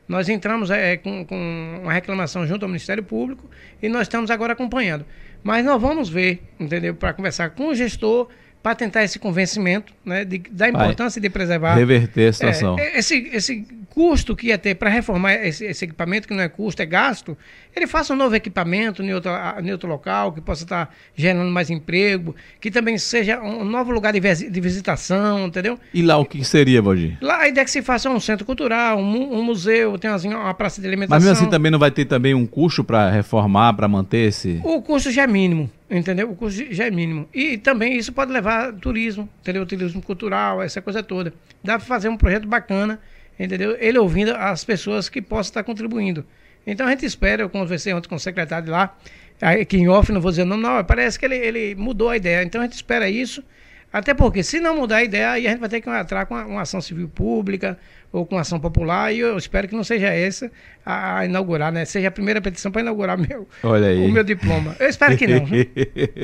[0.06, 3.48] Nós entramos é, com, com uma reclamação junto ao Ministério Público
[3.82, 5.04] e nós estamos agora acompanhando.
[5.42, 6.94] Mas nós vamos ver, entendeu?
[6.94, 8.28] Para conversar com o gestor
[8.64, 11.74] para tentar esse convencimento né, de, da importância Vai de preservar.
[11.74, 12.78] Reverter a situação.
[12.78, 16.48] É, esse, esse custo que ia ter para reformar esse, esse, equipamento, que não é
[16.48, 17.36] custo, é gasto,
[17.76, 19.30] ele faça um novo equipamento em outro,
[19.62, 24.14] em outro local, que possa estar gerando mais emprego, que também seja um novo lugar
[24.14, 25.78] de, de visitação, entendeu?
[25.92, 27.18] E lá o que seria, Valdir?
[27.20, 30.32] Lá a ideia é que se faça um centro cultural, um, um museu, tem assim,
[30.32, 31.16] uma praça de alimentação.
[31.16, 34.58] Mas mesmo assim também não vai ter também um custo para reformar, para manter esse...
[34.64, 36.30] O custo já é mínimo, entendeu?
[36.30, 37.28] O custo já é mínimo.
[37.32, 39.64] E também isso pode levar turismo, entendeu?
[39.66, 41.32] Turismo cultural, essa coisa toda.
[41.62, 43.00] Dá para fazer um projeto bacana
[43.38, 43.76] entendeu?
[43.80, 46.24] Ele ouvindo as pessoas que possam estar contribuindo.
[46.66, 48.96] Então a gente espera, eu conversei ontem com o secretário lá,
[49.40, 52.42] aqui em off, não vou dizer não, não, parece que ele, ele mudou a ideia.
[52.42, 53.44] Então a gente espera isso,
[53.92, 56.34] até porque se não mudar a ideia, aí a gente vai ter que entrar com
[56.34, 57.78] uma, uma ação civil pública
[58.14, 60.48] ou com ação popular, e eu espero que não seja essa
[60.86, 61.84] a, inaugurar, né?
[61.84, 64.06] Seja a primeira petição para inaugurar meu, Olha aí.
[64.06, 64.76] o meu diploma.
[64.78, 65.44] Eu espero que não.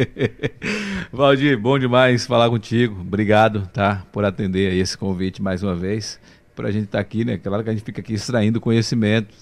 [1.12, 3.00] Valdir, bom demais falar contigo.
[3.00, 6.20] Obrigado, tá, por atender esse convite mais uma vez
[6.54, 7.38] para a gente estar tá aqui, né?
[7.38, 9.34] Claro que a gente fica aqui extraindo conhecimento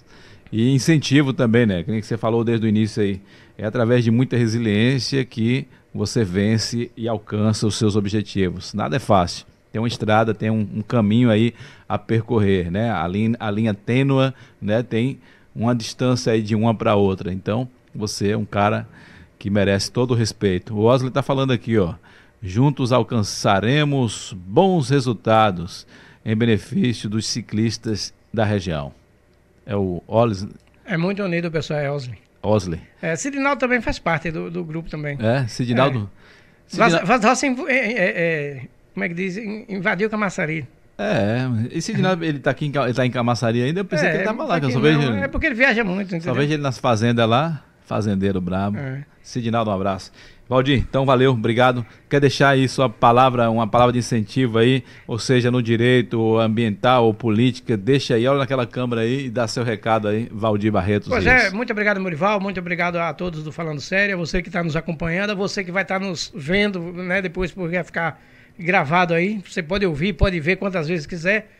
[0.50, 1.82] e incentivo também, né?
[1.82, 3.20] Que nem que você falou desde o início aí.
[3.58, 8.72] É através de muita resiliência que você vence e alcança os seus objetivos.
[8.72, 9.44] Nada é fácil.
[9.72, 11.54] Tem uma estrada, tem um, um caminho aí
[11.88, 12.90] a percorrer, né?
[12.90, 14.82] A linha, a linha tênua, né?
[14.82, 15.18] Tem
[15.54, 17.32] uma distância aí de uma para outra.
[17.32, 18.88] Então, você é um cara
[19.38, 20.74] que merece todo o respeito.
[20.74, 21.94] O Osley está falando aqui, ó.
[22.40, 25.86] Juntos alcançaremos bons resultados
[26.24, 28.92] em benefício dos ciclistas da região.
[29.66, 30.52] É o Osley.
[30.84, 32.18] É muito unido o pessoal, é Osley.
[32.42, 32.80] Osley.
[33.02, 35.18] É, Sidinaldo também faz parte do, do grupo também.
[35.20, 36.10] É, Sidinaldo.
[36.72, 36.76] É.
[36.76, 39.36] Vaz, Vaz é, é, é, como é que diz?
[39.68, 40.66] Invadiu Camaçari.
[40.98, 44.10] É, e Sidinaldo, ele está aqui em, ele tá em Camaçari ainda, eu pensei é,
[44.10, 45.00] que ele estava lá, que eu só vejo...
[45.12, 46.34] É porque ele viaja muito, entendeu?
[46.34, 48.76] Só vejo ele nas fazendas lá, fazendeiro brabo.
[48.76, 49.04] É.
[49.22, 50.10] Sidinaldo, um abraço.
[50.48, 51.86] Valdir, então valeu, obrigado.
[52.10, 57.04] Quer deixar aí sua palavra, uma palavra de incentivo aí, ou seja, no direito ambiental
[57.04, 61.08] ou política, deixa aí, olha naquela câmera aí e dá seu recado aí, Valdir Barretos.
[61.08, 64.48] Pois é, muito obrigado, Morival, muito obrigado a todos do Falando Sério, a você que
[64.48, 67.84] está nos acompanhando, a você que vai estar tá nos vendo, né, depois porque vai
[67.84, 68.20] ficar
[68.58, 71.50] gravado aí, você pode ouvir, pode ver quantas vezes quiser.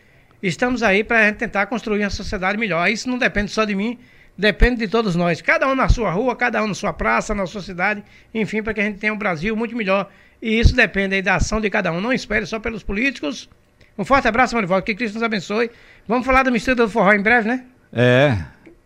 [0.43, 2.89] Estamos aí para tentar construir uma sociedade melhor.
[2.91, 3.99] Isso não depende só de mim,
[4.37, 5.41] depende de todos nós.
[5.41, 8.03] Cada um na sua rua, cada um na sua praça, na sua cidade,
[8.35, 10.11] enfim, para que a gente tenha um Brasil muito melhor.
[10.41, 12.01] E isso depende aí da ação de cada um.
[12.01, 13.49] Não espere só pelos políticos.
[13.97, 14.85] Um forte abraço, Marivaldo.
[14.85, 15.71] Que Cristo nos abençoe.
[16.07, 17.65] Vamos falar do mistura do forró em breve, né?
[17.93, 18.39] É.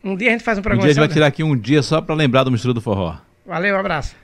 [0.02, 0.82] Um dia a gente faz um programa.
[0.82, 2.80] Um dia a gente vai tirar aqui um dia só para lembrar do mistura do
[2.80, 3.18] forró.
[3.44, 4.16] Valeu, um abraço.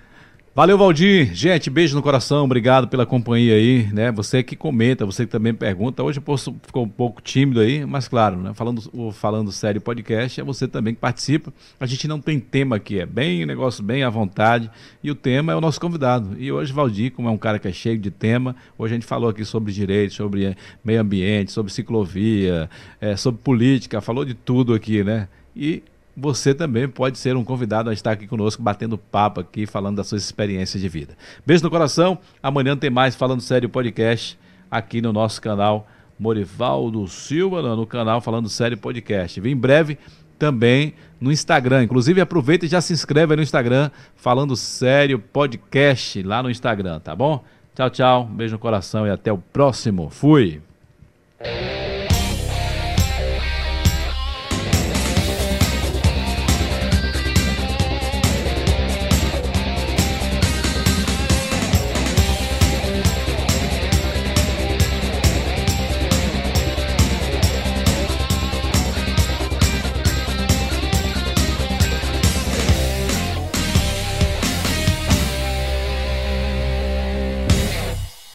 [0.59, 1.33] Valeu, Valdir.
[1.35, 4.11] Gente, beijo no coração, obrigado pela companhia aí, né?
[4.11, 6.03] Você que comenta, você que também pergunta.
[6.03, 8.53] Hoje posso, ficou um pouco tímido aí, mas claro, né?
[8.55, 11.55] Falando, o Falando Sério Podcast, é você também que participa.
[11.79, 14.69] A gente não tem tema aqui, é bem negócio bem à vontade.
[15.01, 16.35] E o tema é o nosso convidado.
[16.37, 19.07] E hoje, Valdir, como é um cara que é cheio de tema, hoje a gente
[19.07, 22.69] falou aqui sobre direitos, sobre eh, meio ambiente, sobre ciclovia,
[23.01, 25.29] é, sobre política, falou de tudo aqui, né?
[25.55, 25.85] E
[26.19, 30.09] você também pode ser um convidado a estar aqui conosco, batendo papo aqui, falando das
[30.09, 31.17] suas experiências de vida.
[31.47, 32.19] Beijo no coração.
[32.43, 34.39] Amanhã tem mais Falando Sério Podcast
[34.71, 35.87] aqui no nosso canal
[36.19, 39.41] Morivaldo Silva, no canal Falando Sério Podcast.
[39.41, 39.97] Vem em breve
[40.39, 41.85] também no Instagram.
[41.85, 47.15] Inclusive, aproveita e já se inscreve no Instagram, Falando Sério Podcast, lá no Instagram, tá
[47.15, 47.45] bom?
[47.75, 48.25] Tchau, tchau.
[48.25, 50.11] beijo no coração e até o próximo.
[50.11, 50.61] Fui!